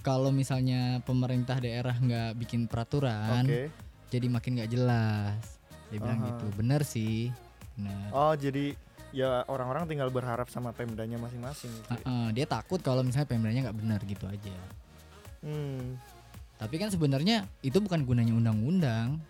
[0.00, 3.72] kalau misalnya pemerintah daerah nggak bikin peraturan Oke.
[4.12, 5.40] jadi makin nggak jelas
[5.88, 6.28] dia bilang Aha.
[6.30, 7.32] gitu bener sih
[7.74, 8.76] bener Oh, jadi
[9.10, 11.86] ya orang-orang tinggal berharap sama pemdanya masing-masing gitu.
[11.86, 11.96] ya.
[11.96, 14.54] Heeh, dia takut kalau misalnya pemdanya nggak benar gitu aja
[15.40, 16.00] Hmm.
[16.56, 19.20] tapi kan sebenarnya itu bukan gunanya undang-undang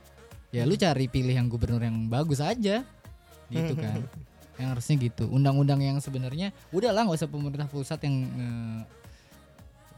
[0.51, 2.87] ya lu cari pilih yang gubernur yang bagus aja
[3.49, 4.01] gitu kan.
[4.55, 5.25] Yang harusnya gitu.
[5.27, 8.51] Undang-undang yang sebenarnya udahlah nggak usah pemerintah pusat yang nge,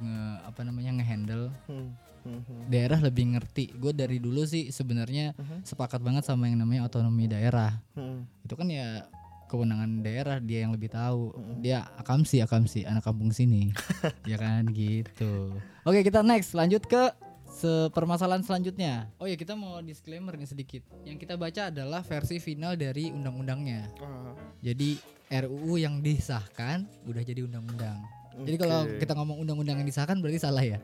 [0.01, 1.53] nge- apa namanya ngehandle.
[1.67, 1.93] Hmm.
[2.27, 2.67] Hmm, hmm.
[2.67, 3.71] daerah lebih ngerti.
[3.73, 5.63] Gue dari dulu sih sebenarnya Mhm.
[5.63, 7.79] sepakat banget sama yang namanya otonomi daerah.
[7.95, 8.27] Hmm.
[8.43, 9.07] itu kan ya
[9.47, 11.31] kewenangan daerah dia yang lebih tahu.
[11.63, 13.71] Dia akamsi akamsi anak kampung sini.
[14.27, 15.55] Ya kan gitu.
[15.85, 17.15] Oke kita next lanjut ke
[17.93, 19.09] permasalahan selanjutnya.
[19.17, 20.83] Oh ya kita mau disclaimer nih sedikit.
[21.07, 23.89] Yang kita baca adalah versi final dari undang-undangnya.
[24.03, 25.01] Ah, jadi
[25.45, 28.03] RUU yang disahkan udah jadi undang-undang.
[28.37, 30.79] Jadi kalau kita ngomong undang-undang yang disahkan berarti salah ya?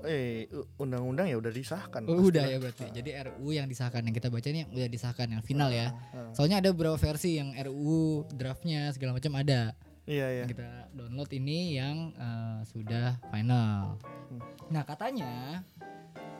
[0.00, 0.48] Eh
[0.80, 2.08] undang-undang ya udah disahkan.
[2.08, 2.88] Oh, udah ya berarti.
[2.88, 4.00] Jadi RUU yang disahkan.
[4.00, 5.92] Yang kita baca ini udah disahkan yang final ya.
[6.16, 9.76] Ah, soalnya ada beberapa versi yang RUU draftnya segala macam ada
[10.10, 10.44] Iya ya.
[10.44, 13.94] kita download ini yang eh, sudah final.
[14.26, 14.42] Hmm.
[14.68, 15.62] Nah katanya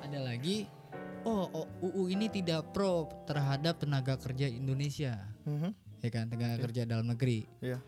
[0.02, 0.66] ada lagi,
[1.22, 5.70] oh, oh, UU ini tidak pro terhadap tenaga kerja Indonesia, Mhm.
[6.02, 6.62] ya kan tenaga Oke.
[6.66, 7.46] kerja dalam negeri.
[7.62, 7.78] Iya.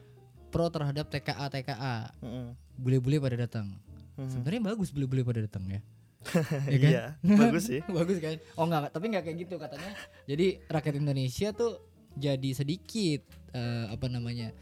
[0.55, 2.79] Pro terhadap TKA TKA, Mhm.
[2.79, 3.75] bule-bule pada datang.
[4.14, 4.31] Mhm.
[4.31, 5.81] Sebenarnya bagus bule-bule pada datang ya.
[6.71, 6.90] ya kan?
[6.95, 7.81] Iya, bagus sih.
[7.99, 8.38] bagus kan?
[8.55, 9.90] Oh enggak, tapi enggak kayak gitu katanya.
[10.31, 11.83] Jadi rakyat Indonesia tuh
[12.14, 14.55] jadi sedikit eh, apa namanya?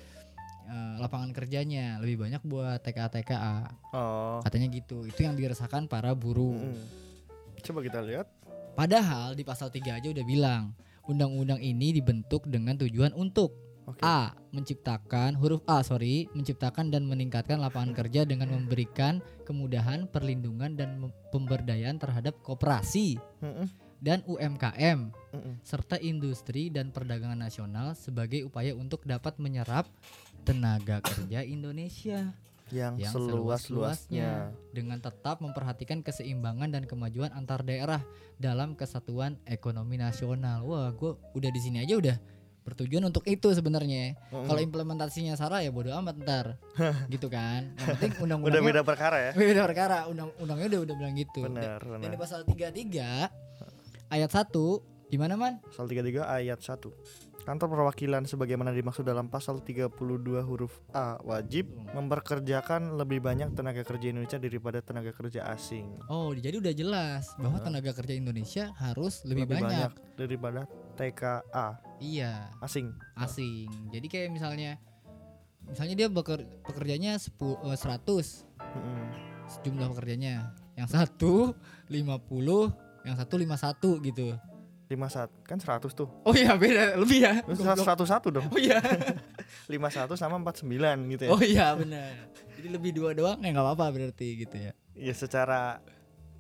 [0.71, 3.57] Eh, lapangan kerjanya lebih banyak buat TKA TKA.
[3.91, 4.39] Oh.
[4.47, 5.03] Katanya gitu.
[5.03, 6.55] Itu yang dirasakan para buruh.
[6.55, 6.87] Mhm.
[7.61, 8.31] Coba kita lihat.
[8.79, 10.73] Padahal di pasal 3 aja udah bilang
[11.11, 13.53] undang-undang ini dibentuk dengan tujuan untuk
[13.91, 14.07] Oke.
[14.07, 14.31] A.
[14.55, 21.99] Menciptakan huruf A sorry menciptakan dan meningkatkan lapangan kerja dengan memberikan kemudahan, perlindungan dan pemberdayaan
[21.99, 23.67] terhadap koperasi Mm-mm,
[24.01, 25.55] dan UMKM mm-mm.
[25.61, 29.87] serta industri dan perdagangan nasional sebagai upaya untuk dapat menyerap
[30.43, 32.33] tenaga kerja Indonesia
[32.73, 34.55] yang, yang seluas-luasnya.
[34.71, 38.01] dengan tetap memperhatikan keseimbangan dan kemajuan antar daerah
[38.39, 40.65] dalam kesatuan ekonomi nasional.
[40.65, 42.17] Wah, gue udah di sini aja udah
[42.63, 44.15] bertujuan untuk itu sebenarnya.
[44.31, 44.47] Mm-mm.
[44.47, 46.47] Kalau implementasinya salah ya bodo amat ntar,
[47.13, 47.75] gitu kan.
[47.75, 49.33] Yang penting udah undang-undangnya beda perkara ya.
[49.43, 49.99] beda perkara.
[50.07, 51.41] Undang-undangnya udah udah bilang gitu.
[51.43, 53.50] Benar, Dan di pasal 33
[54.11, 54.51] ayat 1
[55.11, 55.59] gimana man?
[55.65, 56.87] Pasal 33 ayat 1.
[57.41, 59.97] Kantor perwakilan sebagaimana dimaksud dalam pasal 32
[60.45, 65.89] huruf A wajib memperkerjakan lebih banyak tenaga kerja Indonesia daripada tenaga kerja asing.
[66.07, 69.89] Oh, jadi udah jelas bahwa tenaga kerja Indonesia harus lebih, banyak.
[70.21, 70.69] daripada
[71.01, 72.93] TKA Iya, asing.
[73.17, 73.73] asing.
[73.89, 74.77] Jadi kayak misalnya
[75.65, 79.07] misalnya dia beker, pekerjanya 10 eh, 100 Mm-mm.
[79.65, 80.53] jumlah pekerjanya.
[80.77, 81.57] Yang satu
[81.89, 84.37] 50, yang satu 51 gitu.
[84.91, 86.11] 51 kan 100 tuh.
[86.27, 87.39] Oh iya beda lebih ya.
[87.47, 87.87] Terus Goblok.
[87.87, 88.47] 101 dong.
[88.51, 88.83] Oh iya.
[89.71, 91.31] 51 sama 49 gitu ya.
[91.31, 92.11] Oh iya benar.
[92.59, 94.73] Jadi lebih dua doang ya nggak apa-apa berarti gitu ya.
[94.99, 95.79] Ya secara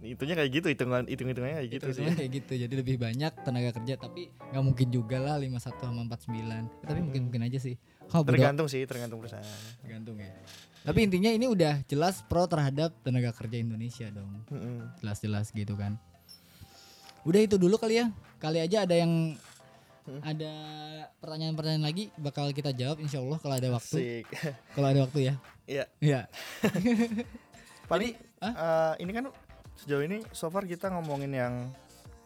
[0.00, 2.10] itunya kayak gitu hitungan hitung hitungannya kayak gitu Itu sih.
[2.10, 2.52] kayak gitu.
[2.66, 6.42] Jadi lebih banyak tenaga kerja tapi nggak mungkin juga lah 51 sama 49.
[6.50, 7.78] Ya, tapi mungkin mungkin aja sih.
[8.10, 9.46] Oh, Tergantung sih, tergantung perusahaan.
[9.78, 10.34] tergantung ya.
[10.82, 14.42] Tapi intinya ini udah jelas pro terhadap tenaga kerja Indonesia dong.
[14.50, 14.98] Mm-mm.
[14.98, 15.94] Jelas-jelas gitu kan.
[17.24, 18.06] Udah itu dulu kali ya.
[18.40, 19.36] Kali aja ada yang
[20.24, 20.52] ada
[21.20, 24.24] pertanyaan-pertanyaan lagi bakal kita jawab insya Allah kalau ada waktu.
[24.74, 25.34] Kalau ada waktu ya.
[25.68, 25.84] Iya.
[26.00, 26.20] Iya.
[27.90, 29.24] Paling eh, ini kan
[29.76, 31.54] sejauh ini so far kita ngomongin yang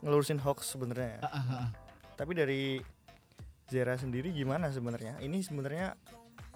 [0.00, 1.18] ngelurusin hoax sebenarnya.
[1.18, 1.28] ya.
[1.28, 1.66] Ah, ah.
[2.14, 2.62] Tapi dari
[3.66, 5.18] Zera sendiri gimana sebenarnya?
[5.18, 5.98] Ini sebenarnya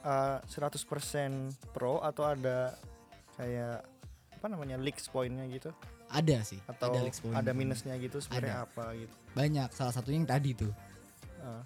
[0.07, 2.79] eh, 100% pro atau ada
[3.35, 3.83] kayak
[4.39, 5.75] apa namanya leaks pointnya gitu
[6.09, 6.61] Ada sih.
[6.65, 9.13] atau ada ada minusnya gitu sebenarnya apa gitu?
[9.33, 9.69] Banyak.
[9.71, 10.73] Salah satunya yang tadi tuh.
[11.39, 11.63] Eh,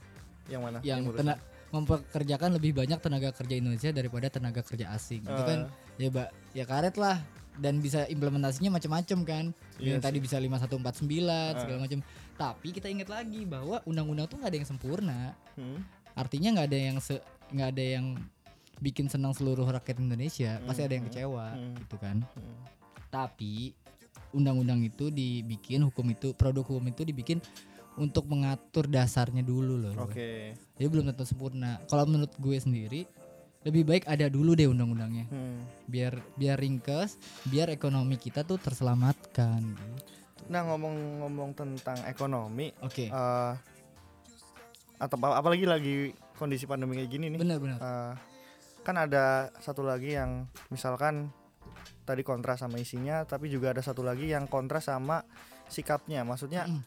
[0.50, 0.78] yang mana?
[0.82, 5.22] yang menurut tena- mempekerjakan lebih banyak tenaga kerja Indonesia daripada tenaga kerja asing.
[5.22, 6.02] Itu kan Eh.
[6.02, 7.16] ya Mbak, ya karet lah
[7.54, 9.44] dan bisa implementasinya macam-macam kan.
[9.78, 10.24] Iya yang tadi sih.
[10.24, 11.56] bisa 5149 Ah.
[11.56, 12.00] segala macam.
[12.32, 15.20] Tapi kita ingat lagi bahwa undang-undang tuh nggak ada yang sempurna.
[15.54, 15.80] Hmm,
[16.12, 16.96] Artinya nggak ada yang
[17.48, 18.06] nggak ada yang
[18.78, 20.60] bikin senang seluruh rakyat Indonesia.
[20.60, 21.12] Pasti ada yang Hmm.
[21.14, 21.74] kecewa Hmm.
[21.78, 22.16] gitu kan.
[22.20, 22.60] hmm.
[23.08, 23.72] Tapi
[24.32, 27.38] undang-undang itu dibikin hukum itu produk hukum itu dibikin
[27.94, 29.94] untuk mengatur dasarnya dulu loh.
[30.00, 30.56] Oke.
[30.80, 31.76] Jadi belum tentu sempurna.
[31.86, 33.04] Kalau menurut gue sendiri
[33.62, 35.28] lebih baik ada dulu deh undang-undangnya.
[35.28, 35.62] Hmm.
[35.86, 39.60] Biar biar ringkes, biar ekonomi kita tuh terselamatkan.
[39.62, 39.96] gitu.
[40.50, 43.06] Nah ngomong-ngomong tentang ekonomi, Oke.
[43.06, 43.52] eh
[44.98, 45.94] atau apa- apalagi lagi
[46.38, 47.78] kondisi pandemi kayak gini nih, Benar-benar.
[47.78, 48.12] eh,
[48.82, 51.30] kan ada satu lagi yang misalkan
[52.02, 55.22] tadi kontra sama isinya, tapi juga ada satu lagi yang kontra sama
[55.66, 56.22] sikapnya.
[56.22, 56.82] Maksudnya Mm.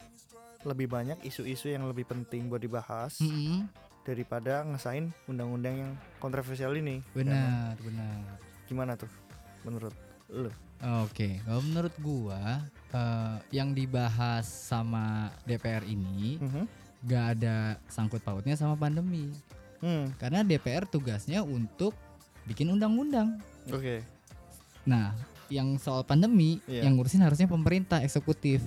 [0.64, 3.70] lebih banyak isu-isu yang lebih penting buat dibahas Mm-mm.
[4.02, 6.98] daripada ngesain undang-undang yang kontroversial ini.
[7.02, 8.18] Ya, Benar, benar.
[8.64, 9.10] gimana tuh
[9.62, 9.94] menurut
[10.28, 10.50] lu?
[11.02, 16.64] Oke, kalau menurut gua eh, yang dibahas sama DPR ini Mhm.
[17.04, 19.30] gak ada sangkut pautnya sama pandemi.
[19.78, 21.92] Hmm, Karena DPR tugasnya untuk
[22.42, 23.36] bikin undang-undang.
[23.68, 24.15] oke.
[24.86, 25.12] Nah,
[25.46, 26.86] yang soal pandemi Iya.
[26.86, 28.62] yang ngurusin harusnya pemerintah eksekutif.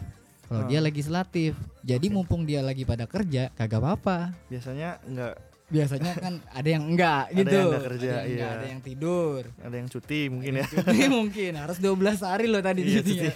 [0.45, 0.87] Kalau dia Hmm.
[0.87, 1.53] legislatif.
[1.81, 2.15] Jadi Oke.
[2.15, 4.33] mumpung dia lagi pada kerja, kagak apa-apa.
[4.47, 5.35] Biasanya enggak
[5.69, 7.53] Biasanya kan ada yang enggak Ada gitu.
[7.53, 8.57] yang nggak kerja, ada yang, enggak, iya.
[8.57, 9.41] ada yang tidur.
[9.61, 10.65] ada yang cuti mungkin ya.
[10.65, 13.31] Cuti mungkin harus 12 hari loh tadi Iya, cutinya.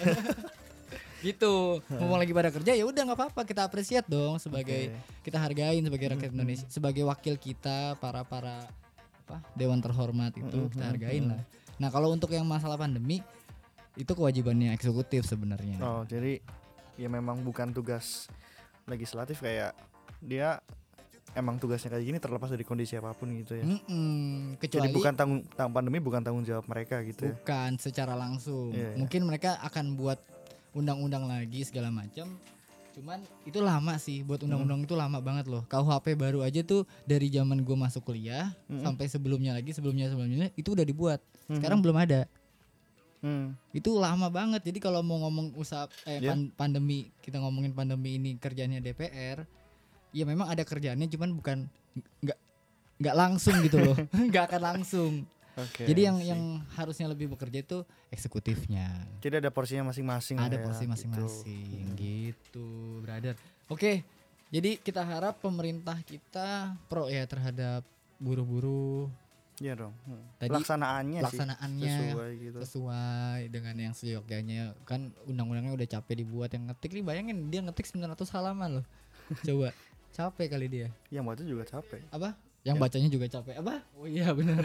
[1.22, 1.54] gitu.
[1.88, 5.22] Mumpung lagi pada kerja ya udah nggak apa-apa kita apresiat dong sebagai Oke.
[5.22, 6.36] kita hargain sebagai rakyat Mhm.
[6.36, 8.66] Indonesia, sebagai wakil kita para para
[9.22, 11.30] apa dewan terhormat itu Mhm, kita hargain mhm.
[11.30, 11.40] lah.
[11.78, 13.20] Nah, kalau untuk yang masalah pandemi
[13.94, 15.78] itu kewajibannya eksekutif sebenarnya.
[15.82, 16.42] Oh, jadi
[16.98, 18.26] ya memang bukan tugas
[18.86, 19.74] legislatif kayak
[20.22, 20.62] dia
[21.34, 23.64] emang tugasnya kayak gini terlepas dari kondisi apa pun gitu ya.
[23.66, 27.34] Mm-mm, Jadi kecuali bukan tanggung tang pandemi bukan tanggung jawab mereka gitu ya.
[27.34, 28.70] bukan secara langsung.
[28.70, 28.98] Iya, iya.
[28.98, 30.18] Mungkin mereka akan buat
[30.74, 32.38] undang-undang lagi segala macam.
[32.94, 35.66] Cuman itu lama sih buat undang-undang itu lama banget loh.
[35.66, 38.86] KUHP baru aja tuh dari zaman gue masuk kuliah Mm-mm.
[38.86, 41.18] sampai sebelumnya lagi sebelumnya sebelumnya itu udah dibuat.
[41.50, 41.58] Mhm.
[41.58, 42.30] Sekarang belum ada.
[43.24, 44.68] Hmm, Itu lama banget.
[44.68, 49.48] Jadi kalau mau ngomong usaha eh, pan- pandemi, kita ngomongin pandemi ini kerjanya DPR,
[50.12, 51.58] ya memang ada kerjaannya cuman bukan
[52.20, 52.38] nggak
[53.00, 53.96] nggak langsung gitu loh.
[54.28, 55.12] nggak akan langsung.
[55.54, 55.86] Oke.
[55.86, 56.28] Jadi yang sih.
[56.28, 56.42] yang
[56.74, 57.78] harusnya lebih bekerja itu
[58.08, 58.90] eksekutifnya.
[59.18, 60.92] jadi ada porsinya masing-masing Ada ya, porsi gitu.
[60.92, 62.68] masing-masing gitu.
[63.00, 63.34] brother.
[63.66, 64.02] Oke,
[64.48, 67.82] Jadi kita harap pemerintah kita pro ya terhadap
[68.18, 69.10] buruh-buruh
[69.56, 69.94] Iya dong.
[70.02, 70.18] Hmm.
[70.36, 72.56] Tadi Pelaksanaannya sih pelaksanaannya sesuai gitu.
[72.58, 77.86] sesuai dengan yang seyogyanya kan undang-undangnya udah capek dibuat yang ngetik nih bayangin dia ngetik
[77.86, 78.86] 900 halaman loh
[79.46, 79.70] coba
[80.10, 82.02] capek kali dia Yang baca juga capek.
[82.10, 82.34] apa
[82.64, 82.82] yang Ya.
[82.82, 84.64] bacanya juga capek apa oh iya benar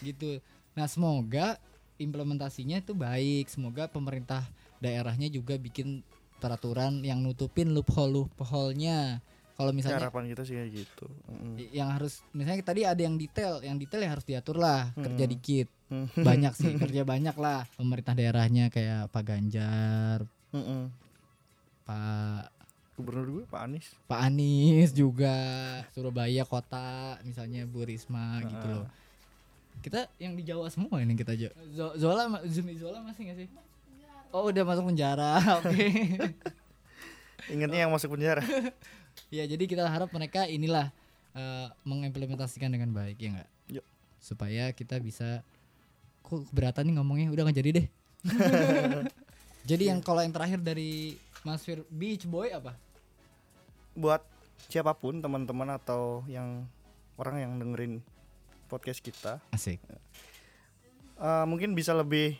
[0.00, 0.40] gitu
[0.72, 1.60] nah semoga
[1.96, 4.40] implementasinya itu baik semoga pemerintah
[4.80, 6.00] daerahnya juga bikin
[6.40, 9.20] peraturan yang nutupin loophole loophole-nya
[9.52, 11.06] kalau Ya, misalnya harapan kita sih kayak gitu.
[11.28, 11.54] Mm.
[11.68, 15.32] yang harus misalnya tadi ada yang detail yang detail ya harus diatur lah kerja Hmm.
[15.36, 16.08] dikit Hmm.
[16.16, 20.88] banyak sih kerja banyak lah pemerintah daerahnya kayak Pak Ganjar Mm-mm.
[21.84, 22.59] Pak
[23.00, 23.86] Gubernur gue Pak Anies.
[24.04, 25.32] Pak Anies juga
[25.90, 28.86] Surabaya kota misalnya Bu Risma gitu loh.
[29.80, 33.48] Kita yang di Jawa semua ini kita aja Zo- Zola Zumi Zola masih nggak sih?
[34.30, 35.72] Oh udah masuk penjara oke.
[37.54, 38.44] Ingatnya yang masuk penjara.
[39.34, 40.92] ya jadi kita harap mereka inilah
[41.32, 43.48] eh, mengimplementasikan dengan baik ya nggak?
[43.74, 43.84] Yuk.
[44.20, 45.40] supaya kita bisa
[46.20, 47.32] kok keberatan nih ngomongnya?
[47.32, 47.86] Udah nggak jadi deh.
[49.64, 52.76] Jadi yang kalau yang terakhir dari Mas Fir Beach Boy apa
[54.00, 54.24] Buat
[54.66, 56.64] siapa pun teman-teman atau yang
[57.14, 58.00] orang yang dengerin
[58.66, 59.76] podcast kita, asik
[61.18, 62.38] eh, mungkin bisa lebih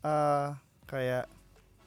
[0.00, 0.48] eh
[0.84, 1.28] kayak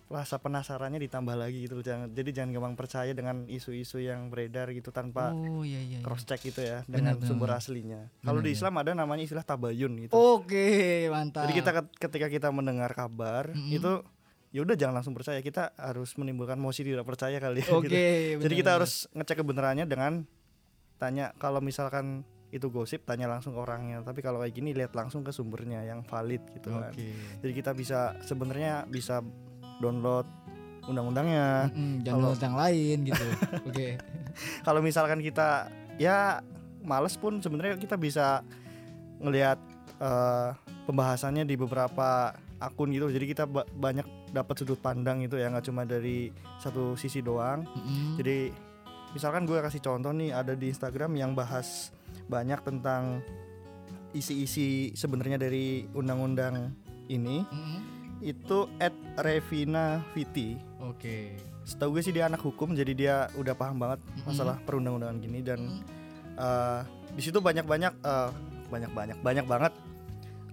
[0.08, 1.82] rasa penasarannya ditambah lagi gitu loh.
[1.82, 6.06] Jangan jadi jangan gampang percaya dengan isu-isu yang beredar gitu tanpa oh iya iya, iya.
[6.06, 7.60] cross check gitu ya dengan benar, sumber benar.
[7.60, 8.02] aslinya.
[8.22, 8.58] Kalau di benar.
[8.62, 10.14] Islam ada namanya istilah tabayun gitu.
[10.14, 10.68] oke
[11.10, 13.74] mantap Jadi kita ket- ketika kita mendengar kabar Mm-mm.
[13.74, 13.92] itu
[14.54, 15.42] ya udah jangan langsung percaya.
[15.42, 17.98] Kita harus menimbulkan mosi tidak percaya kali ya oke gitu.
[18.40, 20.24] Jadi kita harus ngecek kebenarannya dengan
[20.96, 22.22] tanya kalau misalkan
[22.54, 24.06] itu gosip tanya langsung ke orangnya.
[24.06, 26.94] Tapi kalau kayak gini lihat langsung ke sumbernya yang valid gitu kan.
[26.94, 27.08] oke
[27.42, 29.26] Jadi kita bisa sebenarnya bisa
[29.82, 30.30] download
[30.86, 31.74] undang-undangnya.
[32.06, 33.26] Kalau- nonton yang lain gitu
[33.68, 33.88] oke
[34.62, 36.46] Kalau misalkan kita ya
[36.86, 38.46] males pun sebenarnya kita bisa
[39.18, 39.58] ngelihat
[39.98, 40.50] eh,
[40.86, 43.10] pembahasannya di beberapa akun gitu.
[43.10, 47.62] Jadi kita ba- banyak dapat sudut pandang gitu ya nggak cuma dari satu sisi doang.
[47.64, 48.18] Mm-mm.
[48.18, 48.38] Jadi
[49.14, 51.94] misalkan gue kasih contoh nih ada di Instagram yang bahas
[52.26, 53.22] banyak tentang
[54.12, 56.74] isi-isi sebenarnya dari undang-undang
[57.08, 57.80] ini Mm-mm.
[58.22, 60.58] itu at Revina Viti.
[60.80, 61.18] oke
[61.64, 64.26] Setahu gue sih dia anak hukum jadi dia udah paham banget Mm-mm.
[64.28, 65.82] masalah perundang-undangan gini dan Mm.
[66.36, 66.82] eh,
[67.14, 68.30] di situ banyak-banyak eh,
[68.68, 69.74] banyak-banyak banyak banget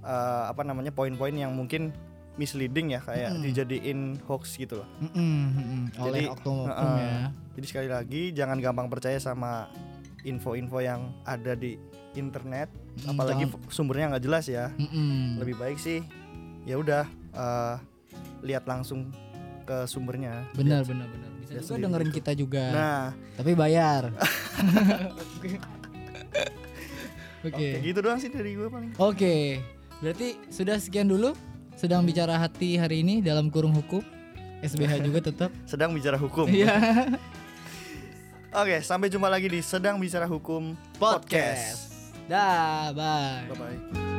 [0.01, 1.93] eh, apa namanya poin-poin yang mungkin
[2.41, 3.45] misleading ya kayak Mm-mm.
[3.45, 4.89] dijadiin hoax gitu loh.
[4.99, 5.93] Mm-mm.
[6.01, 7.05] oleh Jadi, oknum-oknum heeh.
[7.05, 7.17] ya
[7.53, 9.69] Jadi sekali lagi jangan gampang percaya sama
[10.23, 11.77] info-info yang ada di
[12.13, 14.73] internet, Mm, apalagi jangan- sumbernya nggak jelas ya.
[14.75, 15.39] Mm-mm.
[15.39, 16.01] Lebih baik sih
[16.63, 17.77] ya udah eh,
[18.43, 19.13] lihat langsung
[19.63, 20.49] ke sumbernya.
[20.53, 22.19] benar benar benar bisa lihat juga sendiri dengerin gitu.
[22.19, 24.03] kita juga Nah, tapi bayar
[25.25, 25.51] oke
[27.47, 28.91] oke gitu doang sih dari gue paling.
[28.97, 29.35] oke
[30.01, 31.33] berarti sudah sekian dulu
[31.81, 34.05] sedang bicara hati hari ini dalam kurung hukum.
[34.61, 35.49] SBH juga tetap.
[35.65, 36.45] Sedang bicara hukum.
[36.53, 36.77] iya.
[38.61, 41.89] Oke, sampai jumpa lagi di Sedang Bicara Hukum podcast.
[42.27, 43.47] Dah bye.
[43.47, 44.10] Bye bye.